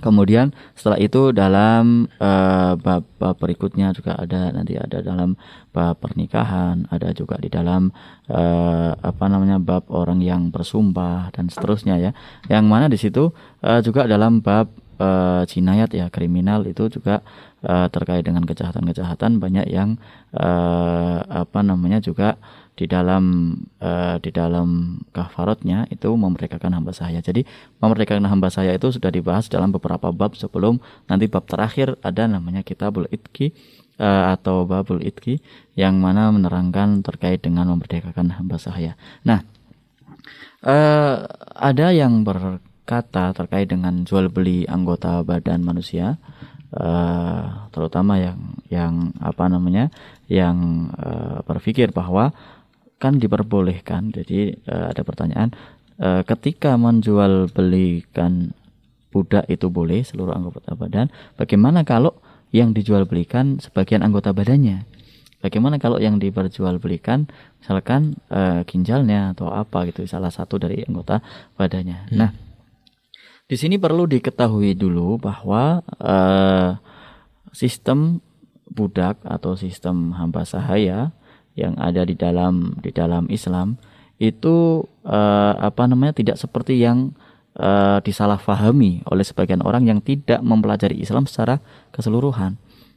[0.00, 5.34] Kemudian setelah itu dalam uh, bab, bab berikutnya juga ada nanti ada dalam
[5.74, 7.90] bab pernikahan, ada juga di dalam
[8.30, 12.10] uh, apa namanya bab orang yang bersumpah dan seterusnya ya.
[12.46, 13.34] Yang mana di situ
[13.66, 14.70] uh, juga dalam bab
[15.02, 17.20] uh, jinayat ya kriminal itu juga
[17.66, 20.00] uh, terkait dengan kejahatan-kejahatan banyak yang
[20.36, 22.40] uh, apa namanya juga
[22.76, 27.24] di dalam uh, di dalam kafarotnya itu memerdekakan hamba saya.
[27.24, 27.48] Jadi
[27.80, 32.60] memerdekakan hamba saya itu sudah dibahas dalam beberapa bab sebelum nanti bab terakhir ada namanya
[32.60, 33.56] kitabul itki
[33.96, 35.40] uh, atau babul itki
[35.72, 38.92] yang mana menerangkan terkait dengan memerdekakan hamba saya.
[39.24, 39.40] Nah,
[40.60, 41.24] uh,
[41.56, 46.20] ada yang berkata terkait dengan jual beli anggota badan manusia
[46.76, 49.88] uh, terutama yang yang apa namanya
[50.28, 52.34] yang uh, berpikir bahwa
[52.96, 54.12] kan diperbolehkan.
[54.12, 55.52] Jadi uh, ada pertanyaan,
[56.00, 58.52] uh, ketika menjual belikan
[59.12, 61.08] budak itu boleh seluruh anggota badan.
[61.40, 62.16] Bagaimana kalau
[62.52, 64.84] yang dijual belikan sebagian anggota badannya?
[65.40, 67.28] Bagaimana kalau yang diperjualbelikan
[67.60, 71.20] misalkan uh, ginjalnya atau apa gitu salah satu dari anggota
[71.54, 72.10] badannya.
[72.10, 72.16] Hmm.
[72.18, 72.30] Nah,
[73.46, 76.80] di sini perlu diketahui dulu bahwa uh,
[77.52, 78.18] sistem
[78.66, 81.14] budak atau sistem hamba sahaya
[81.56, 83.80] yang ada di dalam di dalam Islam
[84.16, 87.12] itu uh, apa namanya tidak seperti yang
[87.60, 91.60] uh, disalahfahami oleh sebagian orang yang tidak mempelajari Islam secara
[91.92, 92.56] keseluruhan.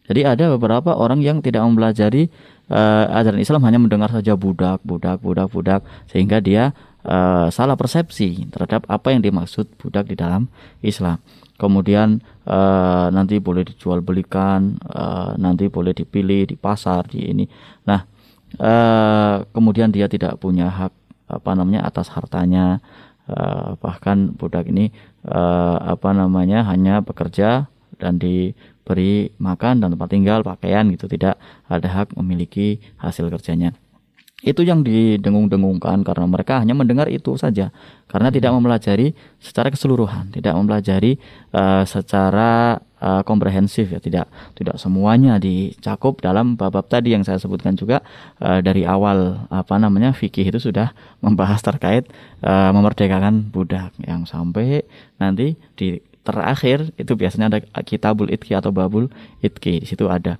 [0.09, 2.33] Jadi ada beberapa orang yang tidak mempelajari
[2.71, 6.73] uh, ajaran Islam hanya mendengar saja budak, budak, budak, budak sehingga dia
[7.05, 10.49] uh, salah persepsi terhadap apa yang dimaksud budak di dalam
[10.81, 11.21] Islam.
[11.59, 17.45] Kemudian uh, nanti boleh dijual belikan, uh, nanti boleh dipilih di pasar di ini.
[17.83, 18.01] Nah,
[18.57, 20.93] uh, kemudian dia tidak punya hak
[21.29, 22.81] apa namanya atas hartanya.
[23.29, 24.89] Uh, bahkan budak ini
[25.29, 27.69] uh, apa namanya hanya bekerja
[28.01, 31.05] dan diberi makan dan tempat tinggal pakaian gitu.
[31.05, 31.37] Tidak
[31.69, 33.77] ada hak memiliki hasil kerjanya.
[34.39, 37.69] Itu yang didengung-dengungkan karena mereka hanya mendengar itu saja.
[38.09, 41.21] Karena tidak mempelajari secara keseluruhan tidak mempelajari
[41.53, 43.99] uh, secara uh, komprehensif ya.
[43.99, 48.03] Tidak tidak semuanya dicakup dalam bab-bab tadi yang saya sebutkan juga
[48.43, 50.91] uh, dari awal apa namanya fikih itu sudah
[51.23, 52.07] membahas terkait
[52.43, 53.91] uh, memerdekakan budak.
[54.03, 54.83] Yang sampai
[55.19, 59.09] nanti di terakhir itu biasanya ada kitabul itki atau babul
[59.41, 60.37] itki di situ ada.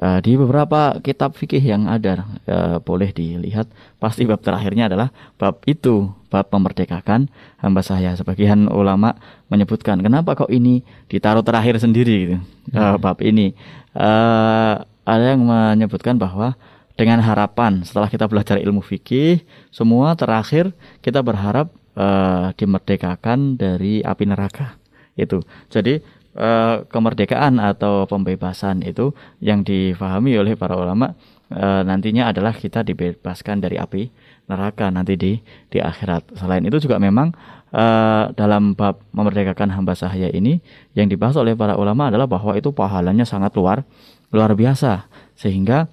[0.00, 3.68] Uh, di beberapa kitab fikih yang ada uh, boleh dilihat
[4.00, 7.28] pasti bab terakhirnya adalah bab itu bab memerdekakan
[7.60, 9.12] hamba saya sebagian ulama
[9.52, 10.80] menyebutkan kenapa kok ini
[11.12, 12.16] ditaruh terakhir sendiri?
[12.24, 12.36] gitu.
[12.72, 13.52] Uh, bab ini.
[13.92, 16.56] Uh, ada yang menyebutkan bahwa
[16.96, 24.24] dengan harapan setelah kita belajar ilmu fikih semua terakhir kita berharap uh, dimerdekakan dari api
[24.28, 24.76] neraka
[25.16, 26.00] itu jadi
[26.32, 29.12] Eh, kemerdekaan atau pembebasan itu
[29.44, 31.12] yang difahami oleh para ulama
[31.52, 34.08] e, nantinya adalah kita dibebaskan dari api
[34.48, 35.36] neraka nanti di
[35.68, 36.32] di akhirat.
[36.40, 37.36] Selain itu juga memang
[37.68, 37.84] e,
[38.32, 40.64] dalam bab memerdekakan hamba sahaya ini
[40.96, 43.84] yang dibahas oleh para ulama adalah bahwa itu pahalanya sangat luar
[44.32, 45.04] luar biasa
[45.36, 45.84] sehingga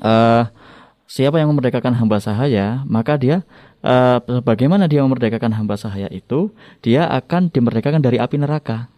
[0.00, 0.12] e,
[1.04, 3.44] siapa yang memerdekakan hamba sahaya maka dia
[3.82, 3.94] e,
[4.42, 6.50] bagaimana dia memerdekakan hamba sahaya itu
[6.82, 8.90] dia akan dimerdekakan dari api neraka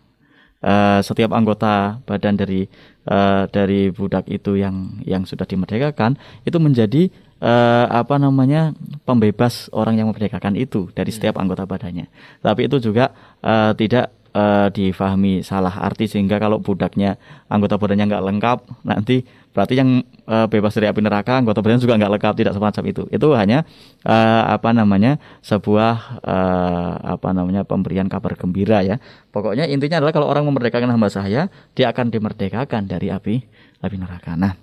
[0.65, 2.69] uh, setiap anggota badan dari
[3.09, 7.09] uh, dari budak itu yang yang sudah dimerdekakan itu menjadi
[7.41, 8.77] uh, apa namanya
[9.09, 11.43] pembebas orang yang memerdekakan itu dari setiap hmm.
[11.45, 12.07] anggota badannya.
[12.45, 13.13] Tapi itu juga
[13.45, 17.19] uh, tidak uh, difahami salah arti sehingga kalau budaknya
[17.51, 21.99] anggota badannya nggak lengkap nanti berarti yang uh, bebas dari api neraka anggota badan juga
[21.99, 23.03] nggak lengkap tidak semacam itu.
[23.11, 23.67] Itu hanya
[24.07, 29.03] uh, apa namanya sebuah uh, apa namanya pemberian kabar gembira ya.
[29.35, 33.43] Pokoknya intinya adalah kalau orang memerdekakan hamba saya dia akan dimerdekakan dari api
[33.83, 34.39] api neraka.
[34.39, 34.55] Nah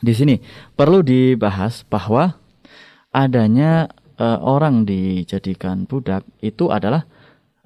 [0.00, 0.40] di sini
[0.72, 2.40] perlu dibahas bahwa
[3.14, 7.06] adanya uh, orang dijadikan budak itu adalah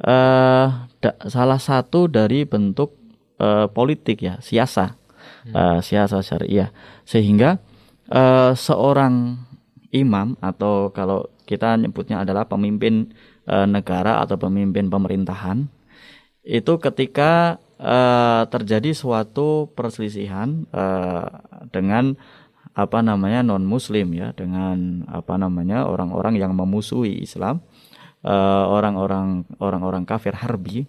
[0.05, 0.87] uh,
[1.27, 2.95] salah satu dari bentuk
[3.43, 4.95] uh, politik ya siasa
[5.49, 5.55] hmm.
[5.55, 6.71] uh, siasa syariah
[7.03, 7.59] sehingga
[8.13, 9.39] uh, seorang
[9.91, 13.17] imam atau kalau kita nyebutnya adalah pemimpin
[13.49, 15.67] uh, negara atau pemimpin pemerintahan
[16.45, 21.29] itu ketika uh, terjadi suatu perselisihan uh,
[21.73, 22.17] dengan
[22.79, 27.59] apa namanya non muslim ya dengan apa namanya orang-orang yang memusuhi Islam
[28.29, 30.85] orang-orang uh, orang-orang kafir harbi.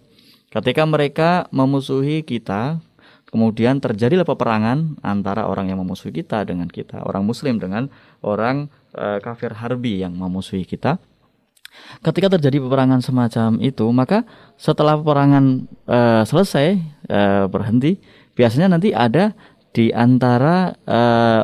[0.50, 2.82] Ketika mereka memusuhi kita
[3.30, 7.00] kemudian terjadilah peperangan antara orang yang memusuhi kita dengan kita.
[7.06, 7.88] Orang muslim dengan
[8.20, 10.98] orang uh, kafir harbi yang memusuhi kita.
[12.02, 14.26] Ketika terjadi peperangan semacam itu maka
[14.58, 18.02] setelah peperangan uh, selesai uh, berhenti
[18.34, 19.32] biasanya nanti ada
[19.70, 20.74] di antara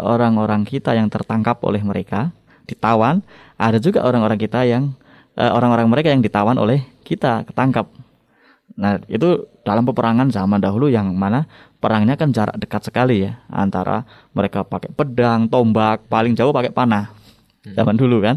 [0.03, 2.35] orang-orang uh, kita yang tertangkap oleh mereka
[2.67, 3.23] ditawan
[3.55, 5.06] ada juga orang-orang kita yang Eh,
[5.37, 7.93] orang-orang mereka yang ditawan oleh kita ketangkap
[8.77, 11.49] Nah, itu dalam peperangan zaman dahulu yang mana
[11.81, 14.05] perangnya kan jarak dekat sekali ya antara
[14.37, 17.09] mereka pakai pedang, tombak, paling jauh pakai panah.
[17.65, 17.73] Hmm.
[17.73, 18.37] Zaman dulu kan.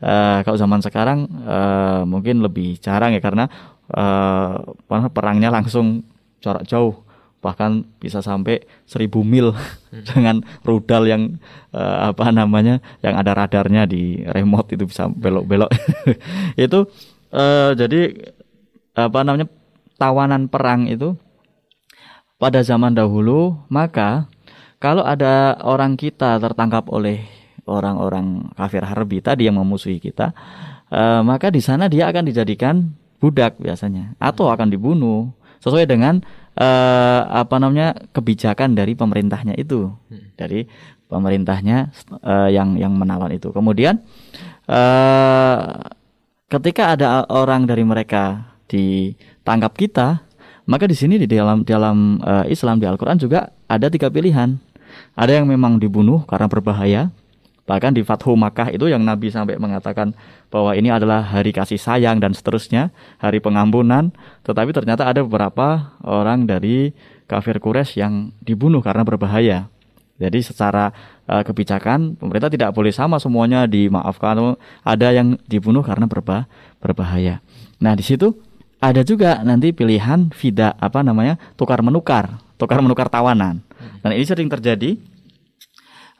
[0.00, 3.48] Uh, kalau zaman sekarang uh, mungkin lebih jarang ya karena
[3.92, 4.74] uh,
[5.12, 6.04] perangnya langsung
[6.40, 7.03] jarak jauh
[7.44, 10.00] bahkan bisa sampai seribu mil hmm.
[10.08, 11.36] dengan rudal yang
[11.76, 15.68] uh, apa namanya yang ada radarnya di remote itu bisa belok-belok.
[16.64, 16.88] Itu
[17.36, 18.32] uh, jadi
[18.96, 19.50] apa namanya
[19.98, 21.18] tawanan perang itu
[22.38, 24.26] pada zaman dahulu, maka
[24.82, 27.24] kalau ada orang kita tertangkap oleh
[27.64, 30.36] orang-orang kafir harbi tadi yang memusuhi kita,
[30.92, 35.32] eh, maka di sana dia akan dijadikan budak biasanya atau akan dibunuh.
[35.64, 36.20] Sesuai dengan
[36.58, 39.90] eh, apa namanya kebijakan dari pemerintahnya itu,
[40.38, 40.66] dari
[41.06, 41.90] pemerintahnya
[42.22, 43.50] eh, yang yang menawan itu.
[43.50, 44.02] Kemudian
[44.66, 45.58] eh,
[46.48, 50.24] ketika ada orang dari mereka ditangkap kita,
[50.64, 54.56] maka di sini di dalam dalam uh, Islam di Al-Qur'an juga ada tiga pilihan.
[55.12, 57.02] Ada yang memang dibunuh karena berbahaya.
[57.64, 60.12] Bahkan di Fathu Makkah itu yang Nabi sampai mengatakan
[60.52, 64.12] bahwa ini adalah hari kasih sayang dan seterusnya, hari pengampunan.
[64.44, 66.92] Tetapi ternyata ada beberapa orang dari
[67.24, 69.72] kafir Quraisy yang dibunuh karena berbahaya.
[70.20, 70.94] Jadi secara
[71.26, 74.60] uh, kebijakan pemerintah tidak boleh sama semuanya dimaafkan.
[74.84, 76.44] Ada yang dibunuh karena berbah
[76.84, 77.40] berbahaya.
[77.80, 78.36] Nah di situ
[78.84, 83.64] ada juga nanti pilihan vida apa namanya tukar menukar tukar menukar tawanan
[84.04, 85.00] dan ini sering terjadi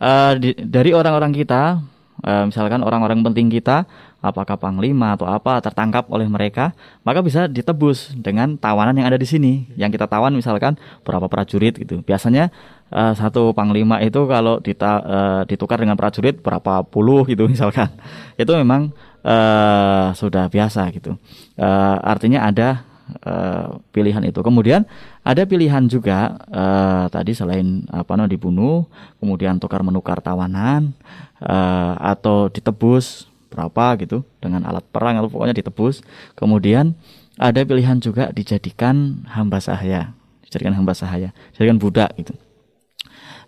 [0.00, 1.82] uh, di, dari orang-orang kita
[2.24, 3.84] uh, misalkan orang-orang penting kita
[4.24, 6.72] apakah panglima atau apa tertangkap oleh mereka
[7.04, 11.76] maka bisa ditebus dengan tawanan yang ada di sini yang kita tawan misalkan berapa prajurit
[11.76, 12.48] gitu biasanya
[12.88, 17.92] uh, satu panglima itu kalau dita, uh, ditukar dengan prajurit berapa puluh gitu misalkan
[18.40, 21.16] itu memang uh, sudah biasa gitu.
[21.56, 22.84] Uh, artinya ada
[23.24, 24.38] uh, pilihan itu.
[24.44, 24.84] Kemudian
[25.24, 28.84] ada pilihan juga uh, tadi selain apa namanya dibunuh,
[29.16, 30.92] kemudian tukar menukar tawanan
[31.40, 36.04] uh, atau ditebus berapa gitu dengan alat perang atau pokoknya ditebus.
[36.36, 36.92] Kemudian
[37.40, 40.12] ada pilihan juga dijadikan hamba sahaya,
[40.44, 42.36] dijadikan hamba sahaya, dijadikan budak gitu.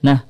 [0.01, 0.24] Nah,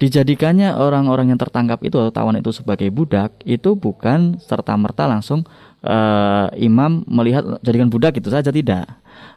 [0.00, 5.44] dijadikannya orang-orang yang tertangkap itu atau tawan itu sebagai budak itu bukan serta merta langsung
[5.84, 8.88] uh, imam melihat jadikan budak itu saja tidak.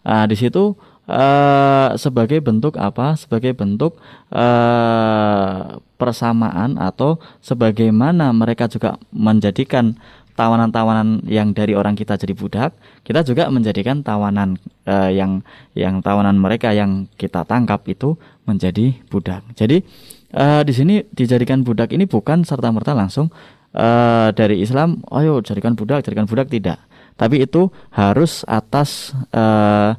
[0.07, 0.79] Uh, di situ
[1.09, 3.17] uh, sebagai bentuk apa?
[3.17, 3.97] Sebagai bentuk
[4.29, 9.97] uh, persamaan atau sebagaimana mereka juga menjadikan
[10.39, 12.71] tawanan-tawanan yang dari orang kita jadi budak,
[13.03, 14.55] kita juga menjadikan tawanan
[14.87, 15.43] uh, yang
[15.75, 18.15] yang tawanan mereka yang kita tangkap itu
[18.47, 19.43] menjadi budak.
[19.59, 19.83] Jadi
[20.31, 23.27] uh, di sini dijadikan budak ini bukan serta merta langsung
[23.75, 26.79] uh, dari Islam, ayo jadikan budak, jadikan budak tidak.
[27.19, 29.91] Tapi itu harus atas uh,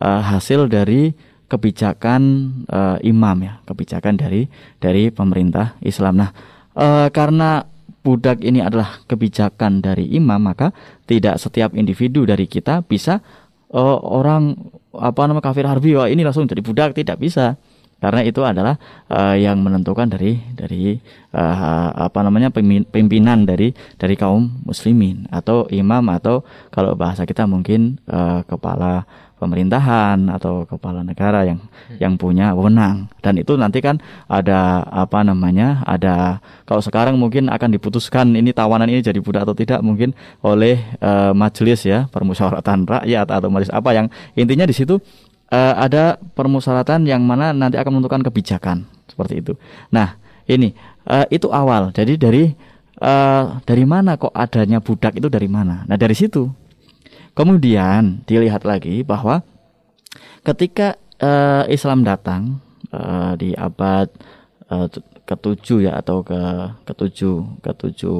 [0.00, 1.14] uh, hasil dari
[1.46, 2.22] kebijakan
[2.66, 4.48] uh, imam ya, kebijakan dari
[4.80, 6.24] dari pemerintah Islam.
[6.24, 6.30] Nah,
[6.74, 7.62] uh, karena
[8.04, 10.72] budak ini adalah kebijakan dari imam, maka
[11.08, 13.20] tidak setiap individu dari kita bisa
[13.72, 14.56] uh, orang
[14.94, 17.58] apa nama kafir harbi, wah ini langsung jadi budak, tidak bisa
[18.04, 18.76] karena itu adalah
[19.08, 21.00] uh, yang menentukan dari dari
[21.32, 22.52] uh, apa namanya
[22.92, 29.08] pimpinan dari dari kaum muslimin atau imam atau kalau bahasa kita mungkin uh, kepala
[29.44, 32.00] pemerintahan atau kepala negara yang hmm.
[32.00, 37.76] yang punya wewenang dan itu nanti kan ada apa namanya ada kalau sekarang mungkin akan
[37.76, 43.28] diputuskan ini tawanan ini jadi budak atau tidak mungkin oleh uh, majelis ya permusyawaratan rakyat
[43.28, 44.96] atau majelis apa yang intinya di situ
[45.52, 49.52] uh, ada permusyawaratan yang mana nanti akan menentukan kebijakan seperti itu.
[49.92, 50.16] Nah,
[50.48, 50.72] ini
[51.06, 51.92] uh, itu awal.
[51.92, 52.50] Jadi dari
[53.00, 55.86] uh, dari mana kok adanya budak itu dari mana?
[55.86, 56.63] Nah, dari situ.
[57.34, 59.42] Kemudian dilihat lagi bahwa
[60.46, 62.62] ketika uh, Islam datang
[62.94, 64.06] uh, di abad
[64.70, 64.86] uh,
[65.24, 66.38] ketujuh ya atau ke
[66.86, 68.18] ketujuh ketujuh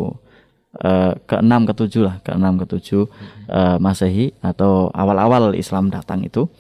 [0.83, 3.07] uh, ke enam ketujuh lah ke enam ketujuh
[3.47, 6.51] uh, masehi atau awal-awal Islam datang itu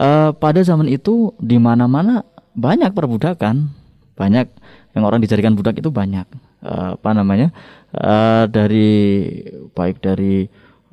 [0.00, 3.72] uh, pada zaman itu di mana-mana banyak perbudakan,
[4.16, 4.48] banyak
[4.92, 6.28] yang orang dijadikan budak itu banyak.
[6.62, 7.50] Uh, apa namanya?
[7.90, 8.90] Uh, dari
[9.74, 10.46] baik dari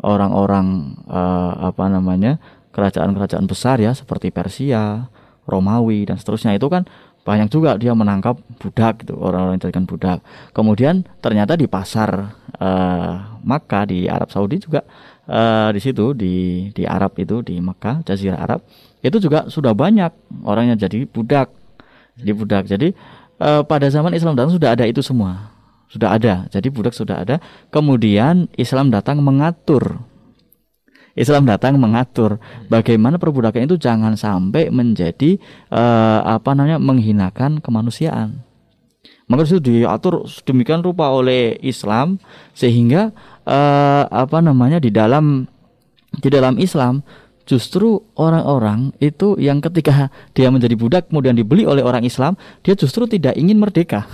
[0.04, 2.40] orang-orang uh, apa namanya?
[2.70, 5.10] kerajaan-kerajaan besar ya seperti Persia,
[5.50, 6.86] Romawi dan seterusnya itu kan
[7.26, 10.20] banyak juga dia menangkap budak gitu orang-orang yang dijadikan budak.
[10.54, 14.86] Kemudian ternyata di pasar uh, Makkah di Arab Saudi juga
[15.30, 18.62] uh, di situ di di Arab itu di Makkah Jazirah Arab
[19.00, 20.12] itu juga sudah banyak
[20.44, 21.54] orangnya jadi budak
[22.20, 22.92] jadi budak jadi
[23.40, 25.56] eh, pada zaman Islam datang sudah ada itu semua
[25.90, 27.42] sudah ada jadi budak sudah ada
[27.74, 30.06] kemudian Islam datang mengatur
[31.20, 32.40] Islam datang mengatur
[32.72, 35.36] bagaimana perbudakan itu jangan sampai menjadi
[35.68, 38.40] uh, apa namanya menghinakan kemanusiaan.
[39.28, 42.18] Maka itu diatur sedemikian rupa oleh Islam
[42.56, 43.12] sehingga
[43.44, 45.46] uh, apa namanya di dalam
[46.18, 47.06] di dalam Islam
[47.46, 53.06] justru orang-orang itu yang ketika dia menjadi budak kemudian dibeli oleh orang Islam dia justru
[53.12, 54.08] tidak ingin merdeka.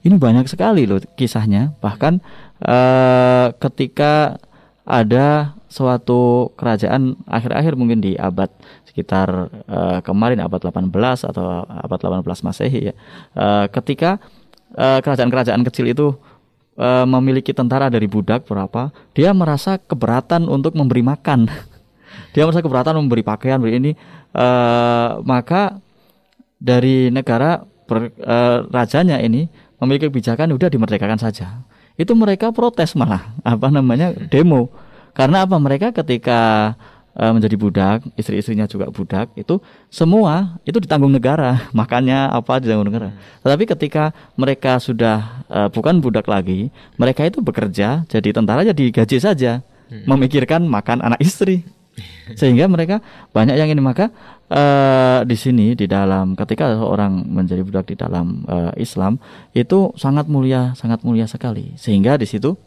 [0.00, 1.76] Ini banyak sekali loh kisahnya.
[1.80, 2.20] Bahkan
[2.64, 4.40] uh, ketika
[4.88, 8.50] ada suatu kerajaan akhir-akhir mungkin di abad
[8.88, 10.90] sekitar uh, kemarin abad 18
[11.30, 12.94] atau abad 18 Masehi ya.
[13.36, 14.18] Uh, ketika
[14.70, 16.14] kerajaan-kerajaan kecil itu
[17.04, 21.50] memiliki tentara dari budak berapa, dia merasa keberatan untuk memberi makan.
[22.32, 23.92] dia merasa keberatan memberi pakaian, beri ini
[24.34, 25.78] uh, maka
[26.60, 29.48] dari negara ber, uh, rajanya ini
[29.80, 31.64] memiliki kebijakan udah dimerdekakan saja.
[31.96, 34.70] Itu mereka protes malah apa namanya demo
[35.14, 35.56] karena apa?
[35.58, 36.72] Mereka ketika
[37.14, 39.58] e, menjadi budak, istri-istrinya juga budak, itu
[39.90, 43.14] semua itu ditanggung negara, makanya apa ditanggung negara.
[43.42, 49.18] Tetapi ketika mereka sudah e, bukan budak lagi, mereka itu bekerja jadi tentara jadi gaji
[49.18, 49.52] saja,
[49.90, 50.06] hmm.
[50.06, 51.66] memikirkan makan anak istri.
[52.38, 53.02] Sehingga mereka
[53.34, 54.14] banyak yang ini maka
[54.50, 54.62] e,
[55.24, 59.22] di sini di dalam ketika seorang menjadi budak di dalam e, Islam
[59.54, 61.78] itu sangat mulia, sangat mulia sekali.
[61.78, 62.58] Sehingga di situ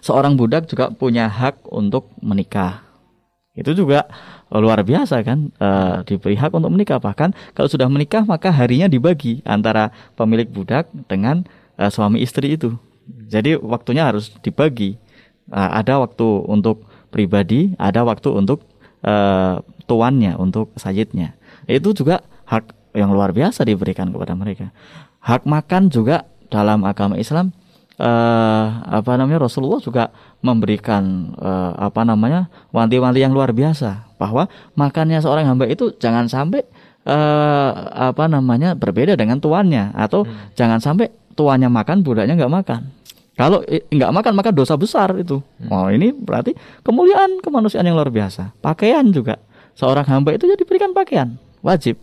[0.00, 2.82] seorang budak juga punya hak untuk menikah.
[3.56, 4.04] Itu juga
[4.52, 5.68] luar biasa kan e,
[6.08, 11.44] diberi hak untuk menikah bahkan kalau sudah menikah maka harinya dibagi antara pemilik budak dengan
[11.76, 12.76] e, suami istri itu.
[13.06, 14.98] Jadi waktunya harus dibagi.
[15.48, 18.60] E, ada waktu untuk pribadi, ada waktu untuk
[19.00, 19.14] e,
[19.86, 21.34] tuannya, untuk sayidnya.
[21.70, 24.70] Itu juga hak yang luar biasa diberikan kepada mereka.
[25.22, 27.50] Hak makan juga dalam agama Islam
[28.00, 30.12] uh, apa namanya Rasulullah juga
[30.44, 36.64] memberikan uh, apa namanya wanti-wanti yang luar biasa bahwa makannya seorang hamba itu jangan sampai
[37.04, 37.70] uh,
[38.12, 40.56] apa namanya berbeda dengan tuannya atau hmm.
[40.56, 42.80] jangan sampai tuannya makan budaknya nggak makan
[43.36, 45.68] kalau nggak makan maka dosa besar itu hmm.
[45.68, 49.36] oh ini berarti kemuliaan kemanusiaan yang luar biasa pakaian juga
[49.76, 52.00] seorang hamba itu jadi diberikan pakaian wajib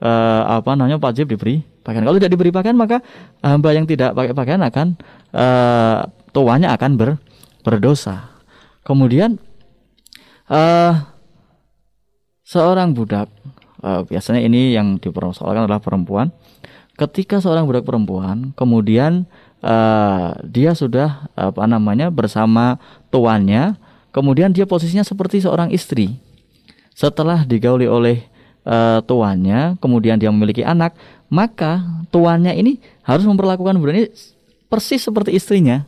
[0.00, 2.02] uh, apa namanya wajib diberi pakaian.
[2.02, 3.00] Kalau tidak diberi pakaian maka
[3.40, 4.86] hamba yang tidak pakai pakaian akan
[5.30, 7.10] uh, tuanya akan ber,
[7.62, 8.34] berdosa.
[8.82, 9.38] Kemudian
[10.50, 10.92] uh,
[12.42, 13.30] seorang budak
[13.82, 16.34] uh, biasanya ini yang dipersoalkan adalah perempuan.
[16.96, 19.28] Ketika seorang budak perempuan kemudian
[19.60, 22.80] uh, dia sudah apa namanya bersama
[23.12, 23.76] tuannya,
[24.16, 26.25] kemudian dia posisinya seperti seorang istri.
[26.96, 28.24] Setelah digauli oleh
[28.64, 30.96] uh, tuannya, kemudian dia memiliki anak,
[31.28, 34.08] maka tuannya ini harus memperlakukan budak ini
[34.72, 35.84] persis seperti istrinya.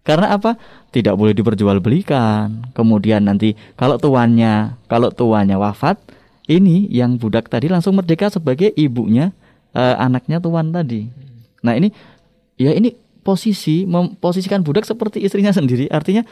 [0.00, 0.56] Karena apa?
[0.96, 2.72] Tidak boleh diperjualbelikan.
[2.72, 6.00] Kemudian nanti kalau tuannya, kalau tuannya wafat,
[6.48, 9.32] ini yang budak tadi langsung merdeka sebagai ibunya,
[9.76, 11.08] eh, anaknya tuan tadi.
[11.64, 11.88] Nah ini,
[12.60, 12.92] ya ini
[13.24, 15.88] posisi memposisikan budak seperti istrinya sendiri.
[15.88, 16.24] Artinya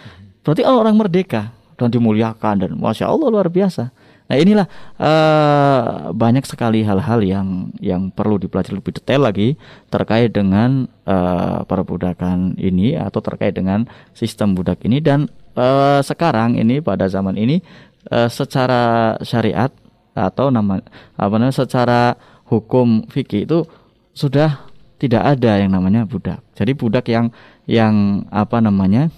[0.44, 3.90] berarti orang merdeka dan dimuliakan dan masya Allah luar biasa.
[4.30, 4.66] Nah inilah
[4.96, 9.58] uh, banyak sekali hal-hal yang yang perlu dipelajari lebih detail lagi
[9.92, 13.84] terkait dengan uh, perbudakan ini atau terkait dengan
[14.16, 15.28] sistem budak ini dan
[15.58, 17.60] uh, sekarang ini pada zaman ini
[18.08, 19.68] uh, secara syariat
[20.16, 20.80] atau nama
[21.18, 22.16] apa namanya secara
[22.48, 23.68] hukum fikih itu
[24.16, 26.38] sudah tidak ada yang namanya budak.
[26.54, 27.34] Jadi budak yang
[27.66, 29.10] yang apa namanya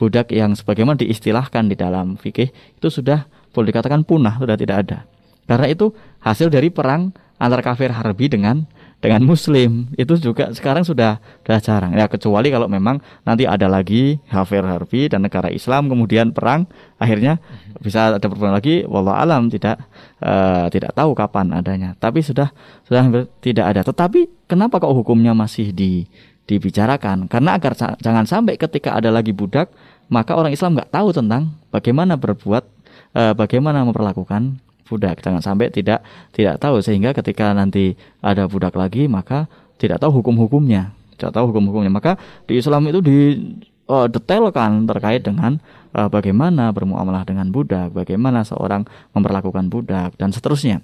[0.00, 4.98] budak yang sebagaimana diistilahkan di dalam fikih itu sudah boleh dikatakan punah sudah tidak ada.
[5.44, 5.92] Karena itu
[6.24, 8.64] hasil dari perang antara kafir harbi dengan
[9.00, 11.92] dengan muslim itu juga sekarang sudah sudah jarang.
[11.96, 16.68] Ya kecuali kalau memang nanti ada lagi kafir harbi dan negara Islam kemudian perang
[17.00, 17.40] akhirnya
[17.80, 19.80] bisa ada perbedaan lagi wallah alam tidak
[20.20, 21.96] uh, tidak tahu kapan adanya.
[21.96, 22.52] Tapi sudah
[22.84, 23.08] sudah
[23.40, 23.80] tidak ada.
[23.82, 26.04] Tetapi kenapa kok hukumnya masih di
[26.44, 27.24] dibicarakan?
[27.26, 29.72] Karena agar jangan sampai ketika ada lagi budak
[30.10, 32.66] maka orang Islam nggak tahu tentang bagaimana berbuat
[33.14, 34.58] uh, bagaimana memperlakukan
[34.90, 35.22] budak.
[35.22, 36.02] Jangan sampai tidak
[36.34, 36.82] tidak tahu.
[36.82, 39.46] Sehingga ketika nanti ada budak lagi maka
[39.78, 40.90] tidak tahu hukum-hukumnya.
[41.14, 41.94] Tidak tahu hukum-hukumnya.
[41.94, 42.18] Maka
[42.50, 43.18] di Islam itu di
[43.86, 45.62] uh, detailkan terkait dengan
[45.94, 48.82] uh, bagaimana bermuamalah dengan budak bagaimana seorang
[49.14, 50.82] memperlakukan budak dan seterusnya.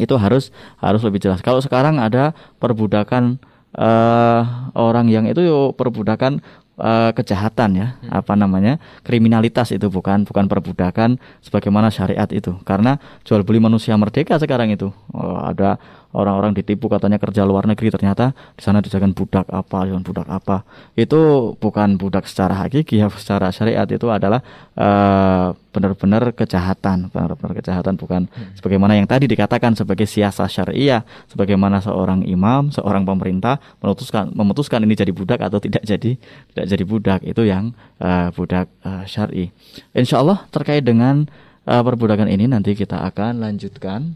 [0.00, 0.50] Itu harus
[0.80, 1.44] harus lebih jelas.
[1.44, 3.38] Kalau sekarang ada perbudakan
[3.78, 6.42] uh, orang yang itu perbudakan
[6.78, 8.10] uh, kejahatan ya hmm.
[8.10, 14.38] apa namanya kriminalitas itu bukan bukan perbudakan sebagaimana syariat itu karena jual beli manusia merdeka
[14.38, 15.78] sekarang itu uh, ada
[16.14, 20.62] orang-orang ditipu katanya kerja luar negeri ternyata di sana dijadikan budak apa dengan budak apa.
[20.94, 23.84] Itu bukan budak secara hakiki ya secara syariat.
[23.90, 24.40] Itu adalah
[24.78, 27.98] uh, benar-benar kejahatan benar-benar kejahatan.
[27.98, 28.62] Bukan hmm.
[28.62, 34.94] sebagaimana yang tadi dikatakan sebagai siasat syariah sebagaimana seorang imam seorang pemerintah memutuskan memutuskan ini
[34.94, 36.14] jadi budak atau tidak jadi
[36.54, 37.20] tidak jadi budak.
[37.26, 39.50] Itu yang uh, budak uh, syari.
[39.90, 41.26] Insya Allah terkait dengan
[41.66, 44.14] uh, perbudakan ini nanti kita akan lanjutkan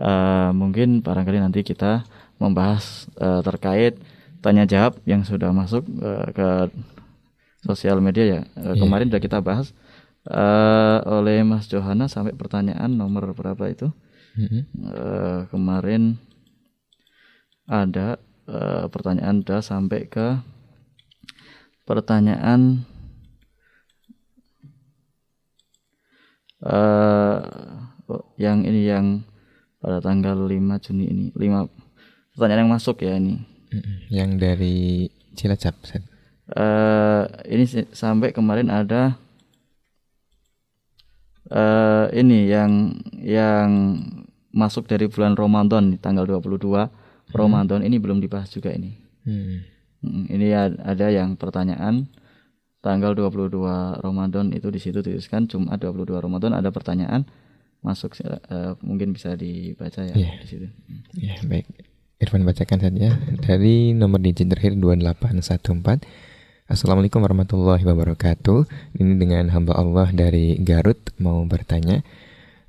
[0.00, 2.04] uh, mungkin barangkali nanti kita
[2.36, 3.96] membahas uh, terkait
[4.44, 6.48] tanya jawab yang sudah masuk uh, ke
[7.64, 8.40] sosial media ya.
[8.54, 8.74] Uh, yeah.
[8.78, 9.72] Kemarin sudah kita bahas
[10.30, 13.90] uh, oleh Mas Johana sampai pertanyaan nomor berapa itu?
[14.36, 14.62] Mm-hmm.
[14.84, 16.20] Uh, kemarin
[17.66, 20.38] ada uh, pertanyaan sudah sampai ke
[21.88, 22.84] pertanyaan
[26.62, 27.40] uh,
[28.38, 29.26] yang ini yang
[29.80, 31.26] pada tanggal 5 Juni ini.
[31.34, 33.40] 5 pertanyaan yang masuk ya ini.
[34.12, 34.76] Yang dari
[35.36, 35.76] Cilacap.
[36.46, 39.18] Uh, ini sampai kemarin ada
[41.50, 43.68] uh, ini yang yang
[44.54, 46.90] masuk dari bulan Ramadan tanggal 22 hmm.
[47.34, 48.96] Ramadan ini belum dibahas juga ini.
[49.26, 49.60] Hmm.
[50.06, 52.06] Ini ada yang pertanyaan
[52.78, 53.50] tanggal 22
[53.98, 57.26] Ramadan itu di situ tuliskan Jumat 22 Ramadan ada pertanyaan
[57.84, 60.34] masuk uh, mungkin bisa dibaca ya yeah.
[60.42, 60.66] di situ.
[61.16, 61.66] Ya, yeah, baik.
[62.16, 63.12] Irfan bacakan saja
[63.44, 66.04] dari nomor digit terakhir 2814.
[66.66, 68.66] Assalamualaikum warahmatullahi wabarakatuh.
[68.96, 72.00] Ini dengan hamba Allah dari Garut mau bertanya.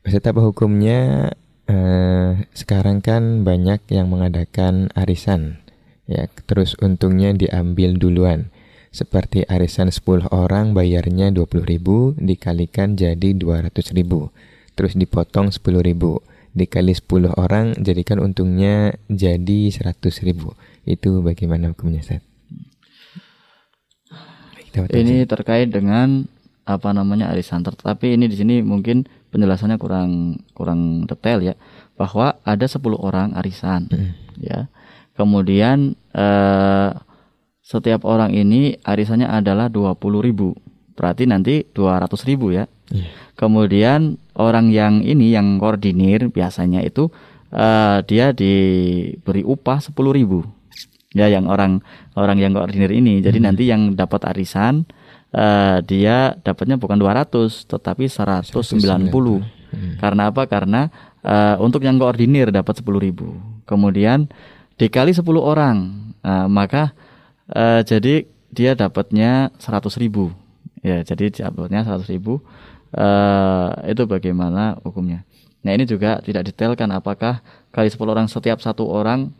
[0.03, 1.31] Ustaz apa hukumnya
[1.67, 5.59] uh, sekarang kan banyak yang mengadakan arisan
[6.07, 8.49] ya terus untungnya diambil duluan
[8.95, 13.93] seperti arisan 10 orang bayarnya 20.000 dikalikan jadi 200.000
[14.77, 16.21] terus dipotong 10 ribu.
[16.53, 20.53] Dikali 10 orang jadikan untungnya jadi 100 ribu.
[20.85, 22.21] Itu bagaimana hukumnya Ustaz?
[24.77, 26.29] Ini terkait dengan
[26.69, 27.65] apa namanya arisan.
[27.65, 31.53] Tetapi ini di sini mungkin penjelasannya kurang kurang detail ya.
[31.97, 34.13] Bahwa ada 10 orang arisan hmm.
[34.37, 34.69] ya.
[35.17, 36.89] Kemudian eh,
[37.65, 40.53] setiap orang ini arisannya adalah 20 ribu.
[40.93, 43.09] Berarti nanti 200 ribu ya yeah.
[43.39, 47.09] kemudian orang yang ini yang koordinir biasanya itu
[47.51, 50.43] uh, dia diberi upah sepuluh ribu.
[51.15, 51.81] Ya yang orang
[52.13, 53.23] orang yang koordinir ini.
[53.23, 53.45] Jadi hmm.
[53.47, 54.85] nanti yang dapat arisan
[55.33, 59.97] uh, dia dapatnya bukan 200 tetapi 190 hmm.
[59.97, 60.45] karena apa?
[60.45, 60.91] Karena
[61.23, 63.39] uh, untuk yang koordinir dapat sepuluh ribu.
[63.65, 64.29] Kemudian
[64.77, 65.77] dikali 10 orang.
[66.21, 66.91] Uh, maka
[67.55, 70.35] uh, jadi dia dapatnya 100 ribu.
[70.85, 72.43] Ya jadi dapatnya 100 ribu
[72.95, 75.27] uh, itu bagaimana hukumnya.
[75.65, 77.43] Nah ini juga tidak detailkan apakah
[77.75, 79.35] kali 10 orang setiap satu orang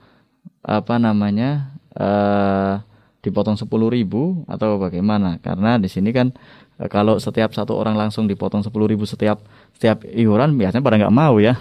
[0.65, 2.83] apa namanya uh,
[3.23, 5.39] dipotong 10 ribu atau bagaimana?
[5.39, 6.35] Karena di sini kan
[6.81, 9.39] uh, kalau setiap satu orang langsung dipotong 10 ribu setiap
[9.71, 11.55] setiap iuran biasanya pada nggak mau ya.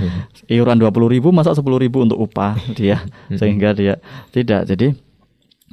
[0.54, 3.04] iuran 20 ribu masa 10 ribu untuk upah dia
[3.38, 4.02] sehingga dia
[4.34, 4.66] tidak.
[4.66, 4.96] Jadi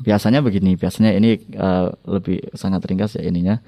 [0.03, 3.63] biasanya begini, biasanya ini uh, lebih sangat ringkas ya ininya.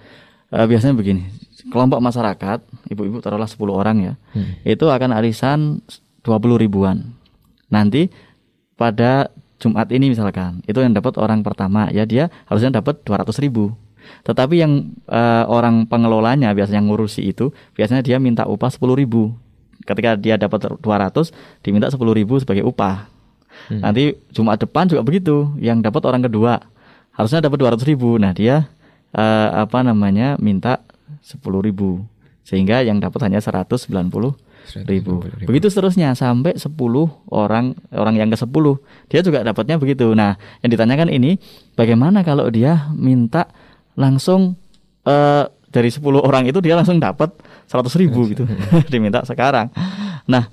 [0.47, 1.27] Uh, biasanya begini,
[1.67, 4.63] kelompok masyarakat, ibu-ibu taruhlah 10 orang ya, hmm.
[4.63, 5.83] itu akan arisan
[6.23, 7.11] 20 ribuan.
[7.67, 8.07] Nanti
[8.79, 9.27] pada
[9.59, 13.75] Jumat ini misalkan, itu yang dapat orang pertama ya dia harusnya dapat 200 ribu.
[14.23, 19.35] Tetapi yang uh, orang pengelolanya biasanya ngurusi itu, biasanya dia minta upah 10 ribu.
[19.83, 23.07] Ketika dia dapat 200, diminta 10 ribu sebagai upah.
[23.67, 23.83] Hmm.
[23.83, 26.63] Nanti Jumat depan juga begitu, yang dapat orang kedua
[27.17, 28.15] harusnya dapat 200 ribu.
[28.15, 28.69] Nah dia
[29.15, 30.83] uh, apa namanya minta
[31.23, 32.03] sepuluh ribu
[32.47, 34.31] sehingga yang dapat hanya seratus sembilan puluh
[34.87, 35.23] ribu.
[35.47, 40.11] Begitu seterusnya sampai sepuluh orang orang yang ke sepuluh dia juga dapatnya begitu.
[40.15, 41.39] Nah yang ditanyakan ini
[41.75, 43.47] bagaimana kalau dia minta
[43.95, 44.55] langsung
[45.07, 47.31] uh, dari sepuluh orang itu dia langsung dapat
[47.67, 48.43] seratus ribu gitu
[48.91, 49.71] diminta sekarang.
[50.27, 50.47] Nah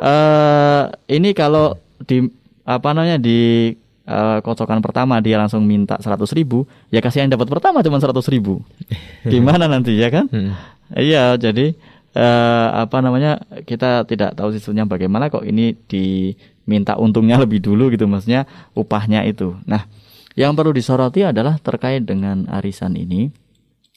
[0.00, 2.28] uh, ini kalau di
[2.68, 3.72] apa namanya di
[4.08, 6.64] uh, kocokan pertama dia langsung minta seratus ribu.
[6.88, 8.64] Ya kasih yang dapat pertama cuma seratus ribu.
[9.32, 10.26] Gimana nanti ya kan?
[10.32, 10.56] Hmm.
[10.96, 11.76] iya jadi
[12.16, 18.08] uh, apa namanya kita tidak tahu sisanya bagaimana kok ini diminta untungnya lebih dulu gitu
[18.08, 19.52] maksudnya upahnya itu.
[19.68, 19.84] Nah
[20.32, 23.28] yang perlu disoroti adalah terkait dengan arisan ini.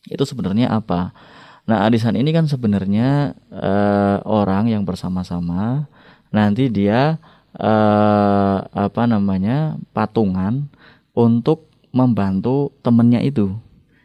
[0.10, 1.16] Itu sebenarnya apa?
[1.70, 5.88] Nah arisan ini kan sebenarnya uh, orang yang bersama-sama
[6.34, 7.22] nanti dia
[7.58, 10.70] eh, apa namanya patungan
[11.12, 13.52] untuk membantu temennya itu.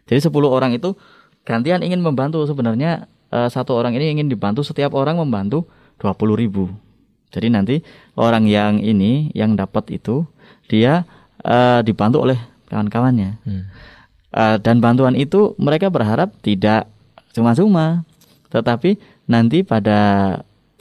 [0.07, 0.94] Jadi 10 orang itu
[1.47, 5.70] gantian ingin membantu sebenarnya eh, satu orang ini ingin dibantu setiap orang membantu
[6.03, 6.70] 20 ribu.
[7.30, 7.76] Jadi nanti
[8.16, 10.24] orang yang ini yang dapat itu
[10.70, 11.05] dia
[11.42, 12.38] uh, dibantu oleh
[12.70, 13.30] kawan-kawannya.
[13.42, 13.64] Hmm.
[14.32, 16.90] Uh, dan bantuan itu mereka berharap tidak
[17.32, 18.09] cuma-cuma,
[18.51, 18.97] tetapi
[19.28, 19.99] nanti pada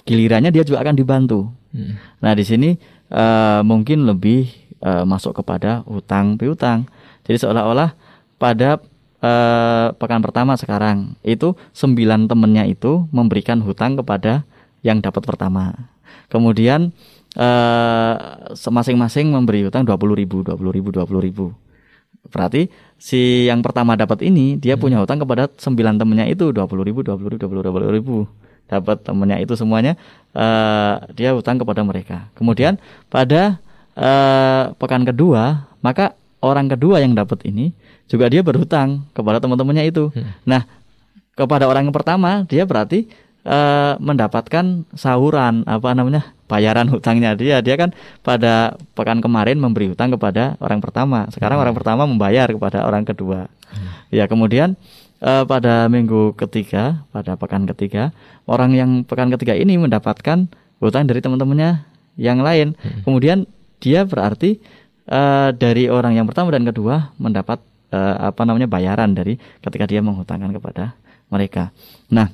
[0.05, 1.49] gilirannya dia juga akan dibantu.
[1.75, 1.99] Hmm.
[2.23, 2.79] Nah di sini
[3.11, 4.47] uh, mungkin lebih
[4.79, 6.87] uh, masuk kepada hutang piutang.
[7.27, 7.91] Jadi seolah-olah
[8.39, 8.79] pada
[9.19, 14.47] uh, pekan pertama sekarang itu sembilan temennya itu memberikan hutang kepada
[14.87, 15.91] yang dapat pertama.
[16.31, 16.95] Kemudian
[17.35, 18.15] uh,
[18.55, 21.51] masing-masing memberi hutang dua puluh ribu, dua puluh ribu, dua puluh ribu.
[22.25, 24.81] Berarti si yang pertama dapat ini dia hmm.
[24.81, 28.17] punya hutang kepada sembilan temennya itu dua puluh ribu, dua puluh ribu, dua puluh ribu.
[28.65, 29.93] Dapat temennya itu semuanya
[30.33, 32.29] uh, dia hutang kepada mereka.
[32.33, 33.61] Kemudian pada
[33.93, 37.73] uh, pekan kedua maka orang kedua yang dapat ini
[38.09, 40.09] juga dia berhutang kepada teman-temannya itu.
[40.13, 40.33] Hmm.
[40.45, 40.61] Nah
[41.35, 43.05] kepada orang yang pertama dia berarti
[43.45, 50.13] uh, mendapatkan sahuran apa namanya bayaran hutangnya dia dia kan pada pekan kemarin memberi hutang
[50.13, 51.63] kepada orang pertama sekarang hmm.
[51.65, 54.13] orang pertama membayar kepada orang kedua hmm.
[54.13, 54.77] ya kemudian
[55.25, 58.13] uh, pada minggu ketiga pada pekan ketiga
[58.45, 60.45] orang yang pekan ketiga ini mendapatkan
[60.77, 61.81] hutang dari teman-temannya
[62.15, 62.77] yang lain.
[62.79, 63.01] Hmm.
[63.03, 63.37] kemudian
[63.81, 64.61] dia berarti
[65.09, 67.59] uh, dari orang yang pertama dan kedua mendapat
[67.91, 70.95] uh, apa namanya bayaran dari ketika dia menghutangkan kepada
[71.27, 71.73] mereka.
[72.13, 72.29] Nah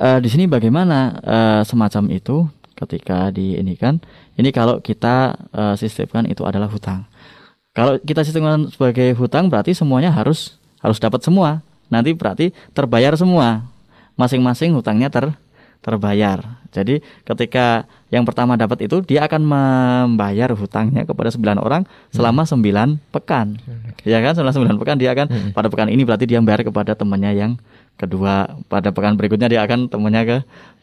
[0.00, 4.02] uh, di sini bagaimana uh, semacam itu ketika di ini kan
[4.34, 7.06] ini kalau kita uh, sistemkan itu adalah hutang.
[7.74, 11.62] Kalau kita sistemkan sebagai hutang berarti semuanya harus harus dapat semua
[11.94, 13.62] nanti berarti terbayar semua
[14.18, 15.30] masing-masing hutangnya ter
[15.84, 22.42] terbayar jadi ketika yang pertama dapat itu dia akan membayar hutangnya kepada sembilan orang selama
[22.42, 22.50] hmm.
[22.50, 23.46] sembilan pekan
[24.02, 25.50] ya kan selama sembilan pekan dia akan hmm.
[25.54, 27.52] pada pekan ini berarti dia membayar kepada temannya yang
[27.94, 30.36] kedua pada pekan berikutnya dia akan temunya ke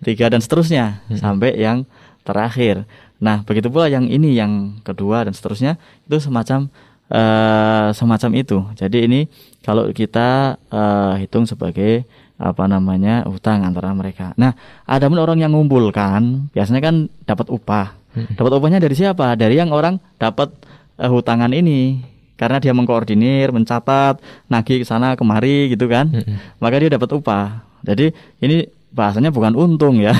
[0.06, 1.20] tiga dan seterusnya hmm.
[1.20, 1.84] sampai yang
[2.24, 2.86] terakhir.
[3.22, 6.70] Nah begitu pula yang ini yang kedua dan seterusnya itu semacam
[7.12, 8.58] uh, semacam itu.
[8.78, 9.20] Jadi ini
[9.62, 12.06] kalau kita uh, hitung sebagai
[12.42, 14.34] apa namanya hutang antara mereka.
[14.34, 14.58] Nah
[14.90, 16.96] ada pun orang yang ngumpulkan biasanya kan
[17.26, 17.94] dapat upah.
[18.12, 18.34] Hmm.
[18.34, 19.38] Dapat upahnya dari siapa?
[19.38, 20.50] Dari yang orang dapat
[20.98, 24.18] uh, hutangan ini karena dia mengkoordinir, mencatat,
[24.50, 26.10] nagih ke sana kemari gitu kan.
[26.10, 26.58] Mm-hmm.
[26.58, 27.62] Maka dia dapat upah.
[27.86, 28.10] Jadi
[28.42, 30.18] ini bahasanya bukan untung ya.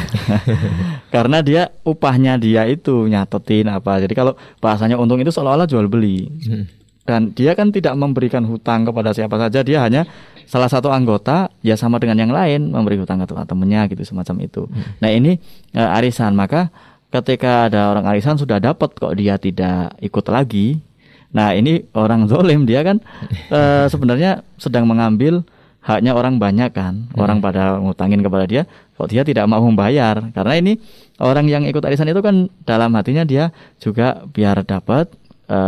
[1.14, 3.98] Karena dia upahnya dia itu nyatetin apa.
[4.06, 6.30] Jadi kalau bahasanya untung itu seolah-olah jual beli.
[7.12, 10.08] Dan dia kan tidak memberikan hutang kepada siapa saja, dia hanya
[10.48, 14.64] salah satu anggota ya sama dengan yang lain memberi hutang ke temennya gitu semacam itu.
[14.72, 14.96] Hmm.
[15.04, 15.36] Nah, ini
[15.76, 16.72] e, arisan, maka
[17.12, 20.80] ketika ada orang arisan sudah dapat kok dia tidak ikut lagi,
[21.32, 23.00] Nah ini orang zolim dia kan
[23.56, 25.48] e, sebenarnya sedang mengambil
[25.82, 27.18] haknya orang banyak kan hmm.
[27.18, 30.78] orang pada ngutangin kepada dia kok dia tidak mau membayar karena ini
[31.18, 33.50] orang yang ikut arisan itu kan dalam hatinya dia
[33.82, 35.10] juga biar dapat
[35.52, 35.60] e,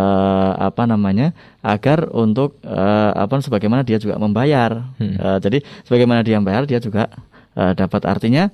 [0.56, 4.96] apa namanya agar untuk e, apa sebagaimana dia juga membayar.
[4.96, 5.20] Hmm.
[5.20, 7.12] e, jadi sebagaimana dia membayar dia juga
[7.52, 8.08] e, dapat.
[8.08, 8.48] Artinya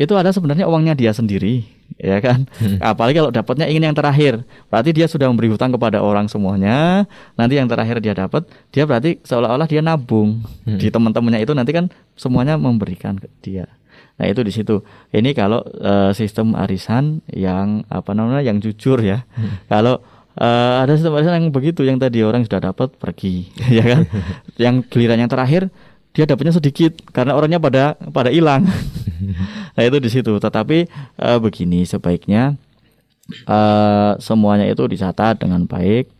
[0.00, 1.60] itu ada sebenarnya uangnya dia sendiri
[2.00, 2.48] ya kan?
[2.56, 2.80] Hmm.
[2.80, 4.40] apalagi kalau dapatnya ingin yang terakhir.
[4.72, 7.04] Berarti dia sudah memberi hutang kepada orang semuanya.
[7.36, 10.40] Nanti yang terakhir dia dapat dia berarti seolah-olah dia nabung.
[10.64, 10.80] Hmm.
[10.80, 13.68] di teman-temannya itu nanti kan semuanya memberikan ke dia.
[14.20, 14.84] Nah itu di situ.
[15.12, 19.24] Ini kalau uh, sistem arisan yang apa namanya yang jujur ya.
[19.36, 19.64] Hmm.
[19.68, 20.04] kalau
[20.36, 24.02] uh, ada sistem arisan yang begitu yang tadi orang sudah dapat pergi ya kan
[24.60, 25.72] yang giliran yang terakhir
[26.10, 28.66] dia dapatnya sedikit karena orangnya pada pada hilang.
[29.78, 30.32] nah itu di situ.
[30.42, 30.90] Tetapi
[31.22, 32.58] uh, begini sebaiknya
[33.46, 36.10] uh, semuanya itu dicatat dengan baik,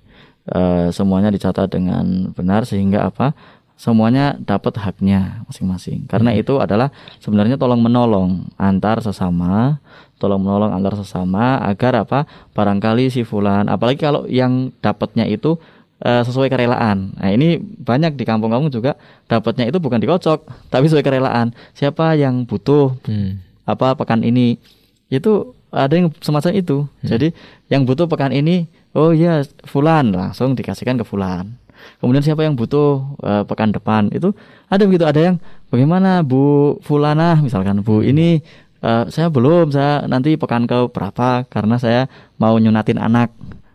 [0.55, 3.35] uh, semuanya dicatat dengan benar sehingga apa?
[3.81, 6.05] Semuanya dapat haknya masing-masing.
[6.05, 6.45] Karena hmm.
[6.45, 9.81] itu adalah sebenarnya tolong menolong antar sesama,
[10.21, 12.29] tolong menolong antar sesama agar apa?
[12.53, 15.57] Barangkali si fulan, apalagi kalau yang dapatnya itu
[16.05, 17.17] uh, sesuai kerelaan.
[17.17, 19.01] Nah ini banyak di kampung-kampung juga
[19.33, 21.57] dapatnya itu bukan dikocok, tapi sesuai kerelaan.
[21.73, 23.65] Siapa yang butuh hmm.
[23.65, 24.61] apa pekan ini
[25.09, 26.85] itu ada yang semacam itu.
[26.85, 27.09] Hmm.
[27.17, 27.33] Jadi
[27.73, 31.57] yang butuh pekan ini, oh ya Fulan langsung dikasihkan ke Fulan.
[31.99, 34.09] Kemudian siapa yang butuh uh, pekan depan?
[34.13, 34.33] Itu
[34.71, 35.37] ada begitu ada yang
[35.69, 37.39] bagaimana Bu Fulana?
[37.41, 38.41] Misalkan Bu ini
[38.85, 41.45] uh, saya belum saya nanti pekan ke berapa?
[41.49, 42.09] Karena saya
[42.41, 43.33] mau nyunatin anak.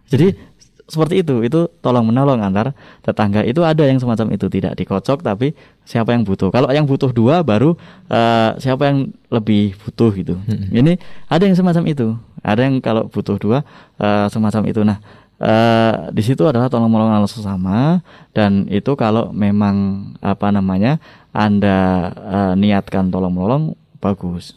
[0.09, 3.41] Jadi seperti itu itu tolong menolong antar tetangga.
[3.41, 6.53] Itu ada yang semacam itu tidak dikocok tapi siapa yang butuh.
[6.53, 7.73] Kalau yang butuh dua baru
[8.09, 10.35] uh, siapa yang lebih butuh gitu.
[10.37, 10.69] Hmm.
[10.69, 12.07] ini ada yang semacam itu.
[12.45, 13.65] Ada yang kalau butuh dua
[13.97, 14.81] uh, semacam itu.
[14.85, 15.01] Nah
[15.39, 17.99] uh, di situ adalah tolong menolong sesama
[18.31, 20.99] dan itu kalau memang apa namanya
[21.35, 23.63] anda uh, niatkan tolong menolong
[23.99, 24.55] bagus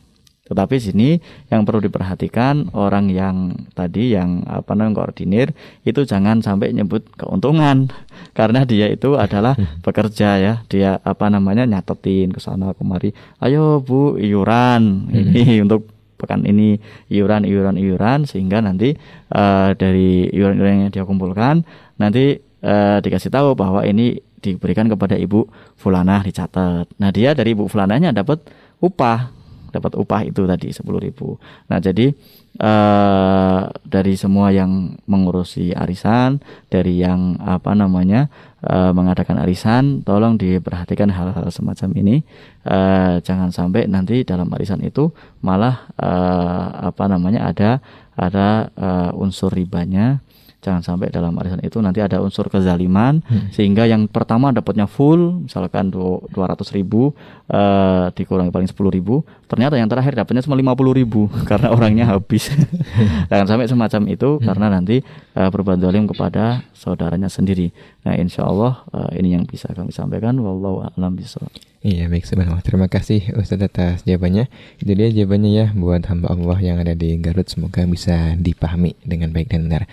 [0.48, 1.20] Tetapi sini
[1.52, 5.52] yang perlu diperhatikan orang yang tadi yang apa namanya koordinir
[5.84, 7.92] itu jangan sampai nyebut keuntungan
[8.38, 10.54] karena dia itu adalah pekerja ya.
[10.72, 13.12] Dia apa namanya nyatetin ke sana kemari.
[13.44, 16.76] Ayo Bu iuran ini untuk pekan ini
[17.08, 18.98] iuran iuran iuran sehingga nanti
[19.30, 21.62] uh, dari iuran-iuran yang dia kumpulkan
[21.96, 26.86] nanti uh, dikasih tahu bahwa ini diberikan kepada ibu fulanah dicatat.
[26.98, 28.42] Nah dia dari ibu fulanahnya dapat
[28.78, 29.37] upah
[29.68, 31.36] dapat upah itu tadi sepuluh ribu.
[31.68, 32.12] Nah jadi
[32.60, 38.28] uh, dari semua yang mengurusi arisan, dari yang apa namanya
[38.64, 42.16] uh, mengadakan arisan, tolong diperhatikan hal-hal semacam ini.
[42.64, 47.70] Uh, jangan sampai nanti dalam arisan itu malah uh, apa namanya ada
[48.18, 50.20] ada uh, unsur ribanya
[50.68, 53.56] jangan sampai dalam arisan itu nanti ada unsur kezaliman hmm.
[53.56, 57.16] sehingga yang pertama dapatnya full misalkan dua ratus ribu
[57.48, 62.04] uh, dikurangi paling sepuluh ribu ternyata yang terakhir dapatnya cuma lima puluh ribu karena orangnya
[62.12, 62.52] habis.
[63.32, 64.44] Jangan sampai semacam itu hmm.
[64.44, 64.96] karena nanti
[65.34, 67.72] uh, berbuat zalim kepada saudaranya sendiri.
[68.04, 70.36] Nah insya Allah uh, ini yang bisa kami sampaikan.
[70.38, 71.50] Wallahu a'lam bishawab.
[71.78, 74.50] Iya baik sebenarnya terima kasih Ustadz atas jawabannya.
[74.82, 77.46] Itu dia jawabannya ya buat hamba Allah yang ada di Garut.
[77.46, 79.86] Semoga bisa dipahami dengan baik dan benar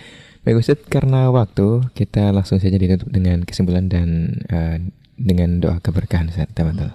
[0.46, 4.78] Baik Ustaz, karena waktu kita langsung saja ditutup dengan kesimpulan dan uh,
[5.18, 6.46] dengan doa keberkahan Ustaz.
[6.54, 6.94] Teman-teman.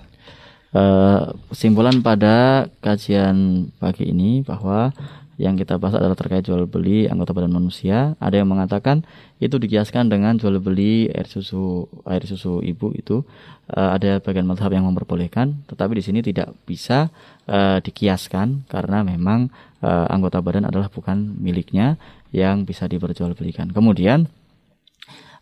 [0.71, 4.95] Uh, kesimpulan pada kajian pagi ini bahwa
[5.35, 8.15] yang kita bahas adalah terkait jual beli anggota badan manusia.
[8.23, 9.03] Ada yang mengatakan
[9.43, 13.27] itu dikiaskan dengan jual beli air susu air susu ibu itu
[13.75, 17.11] uh, ada bagian madhab yang memperbolehkan, tetapi di sini tidak bisa
[17.51, 19.51] uh, dikiaskan karena memang
[19.83, 21.99] uh, anggota badan adalah bukan miliknya
[22.31, 23.71] yang bisa diperjualbelikan.
[23.71, 24.31] Kemudian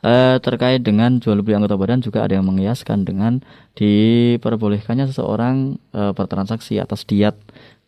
[0.04, 3.44] eh, terkait dengan jual beli anggota badan juga ada yang mengiaskan dengan
[3.76, 7.36] diperbolehkannya seseorang eh, bertransaksi atas diat.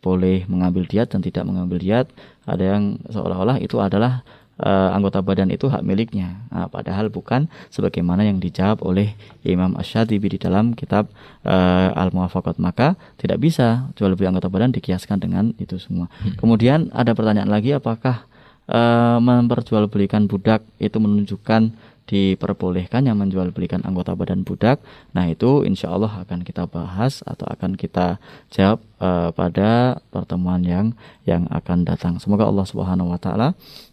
[0.01, 2.09] Boleh mengambil diat dan tidak mengambil diat.
[2.49, 4.25] Ada yang seolah-olah itu adalah
[4.61, 6.45] uh, anggota badan itu hak miliknya.
[6.53, 11.09] Nah, padahal bukan sebagaimana yang dijawab oleh Imam Ash-Shatibi di dalam kitab
[11.45, 12.61] uh, Al-Muwafaqat.
[12.61, 16.13] Maka tidak bisa jual beli anggota badan dikiaskan dengan itu semua.
[16.21, 16.37] Hmm.
[16.37, 18.29] kemudian ada pertanyaan lagi apakah
[18.69, 21.73] uh, memperjualbelikan budak itu menunjukkan
[22.11, 24.83] diperbolehkan yang menjual belikan anggota badan budak.
[25.15, 28.19] Nah itu insya Allah akan kita bahas atau akan kita
[28.51, 30.91] jawab uh, pada pertemuan yang
[31.23, 32.19] yang akan datang.
[32.19, 33.49] Semoga Allah Subhanahu Wa Taala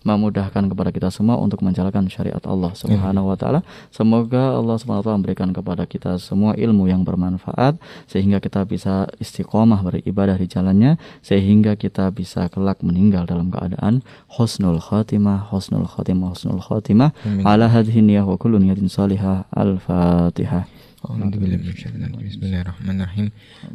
[0.07, 3.59] memudahkan kepada kita semua untuk menjalankan syariat Allah Subhanahu Wa Taala.
[3.91, 7.75] Semoga Allah Subhanahu Wa Taala memberikan kepada kita semua ilmu yang bermanfaat
[8.07, 13.99] sehingga kita bisa istiqomah beribadah di jalannya sehingga kita bisa kelak meninggal dalam keadaan
[14.39, 17.11] husnul khatimah, husnul khatimah, husnul khatimah
[17.43, 19.43] ala hadhihi wa kullu niyatin salihah.
[19.51, 20.86] Al-Fatihah.
[20.97, 22.25] A'udzu billahi minasyaitonir rajim.
[22.25, 23.27] Bismillahirrahmanirrahim.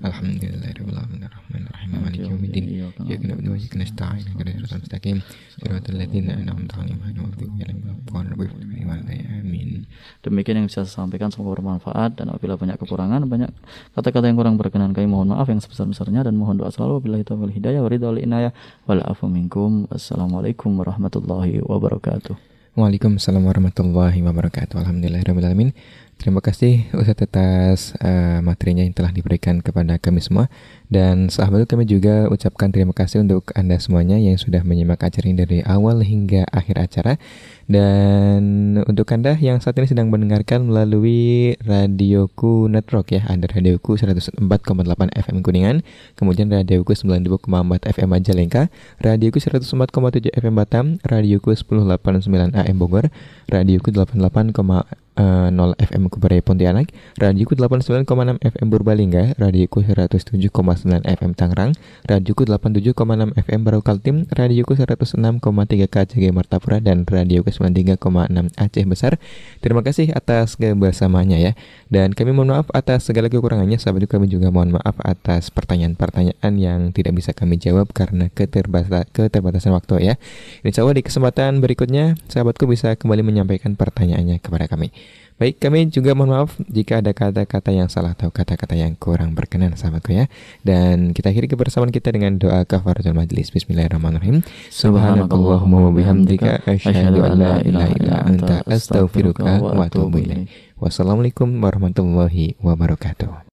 [0.03, 1.23] Alhamdulillahirabbil alamin.
[2.03, 2.65] Maliki yaumiddin.
[2.67, 4.27] Iyyaka na'budu wa iyyaka nasta'in.
[4.27, 5.17] Ihdinash shiratal mustaqim.
[5.55, 7.79] Shiratal ladzina an'amta 'alaihim ghairil
[8.11, 8.91] maghdubi 'alaihim.
[9.39, 9.87] Amin.
[10.27, 13.55] Demikian yang bisa saya sampaikan semoga bermanfaat dan apabila banyak kekurangan, banyak
[13.95, 17.47] kata-kata yang kurang berkenan kami mohon maaf yang sebesar-besarnya dan mohon doa selalu billahi taufiq
[17.47, 18.51] wal hidayah wa ridha inayah
[18.91, 19.87] wal afu minkum.
[19.95, 22.51] Assalamualaikum warahmatullahi wabarakatuh.
[22.73, 24.81] Waalaikumsalam warahmatullahi wabarakatuh.
[24.81, 25.71] Alhamdulillahirabbil alamin.
[26.23, 30.47] Terima kasih Ustaz atas uh, materinya yang telah diberikan kepada kami semua
[30.87, 35.35] dan sahabat kami juga ucapkan terima kasih untuk Anda semuanya yang sudah menyimak acara ini
[35.41, 37.13] dari awal hingga akhir acara.
[37.67, 44.39] Dan untuk Anda yang saat ini sedang mendengarkan melalui Radioku Network ya, ada Radioku 104,8
[45.17, 45.83] FM Kuningan,
[46.15, 47.49] kemudian Radioku 90,4
[47.99, 48.71] FM Majalengka,
[49.03, 53.11] Radioku 104,7 FM Batam, Radioku 1089 AM Bogor,
[53.51, 53.91] Radioku
[55.13, 56.89] 88, 0 FM Kubarai Pontianak,
[57.21, 61.77] Radioku 89,6 FM Purbalingga, Radioku 107,9 FM Tangerang,
[62.09, 65.39] Radioku 87,6 FM Baru Kaltim, Radioku 106,3
[65.89, 69.21] KCG Martapura, dan Radioku 93,6 Aceh Besar.
[69.61, 71.53] Terima kasih atas kebersamaannya ya.
[71.93, 76.81] Dan kami mohon maaf atas segala kekurangannya, sahabat kami juga mohon maaf atas pertanyaan-pertanyaan yang
[76.97, 80.15] tidak bisa kami jawab karena keterbatasan, keterbatasan waktu ya.
[80.65, 85.02] Insya Allah di kesempatan berikutnya, sahabatku bisa kembali menyampaikan pertanyaannya kepada kami.
[85.43, 89.75] Baik, kami juga mohon maaf jika ada kata-kata yang salah atau kata-kata yang kurang berkenan
[89.75, 90.31] sahabatku ya.
[90.63, 93.51] Dan kita akhiri kebersamaan kita dengan doa kafaratul majlis.
[93.51, 94.47] Bismillahirrahmanirrahim.
[94.71, 100.47] Subhanakallahumma wa bihamdika asyhadu an la ilaha illa anta astaghfiruka wa atubu ilaik.
[100.79, 103.51] Wassalamualaikum warahmatullahi wabarakatuh.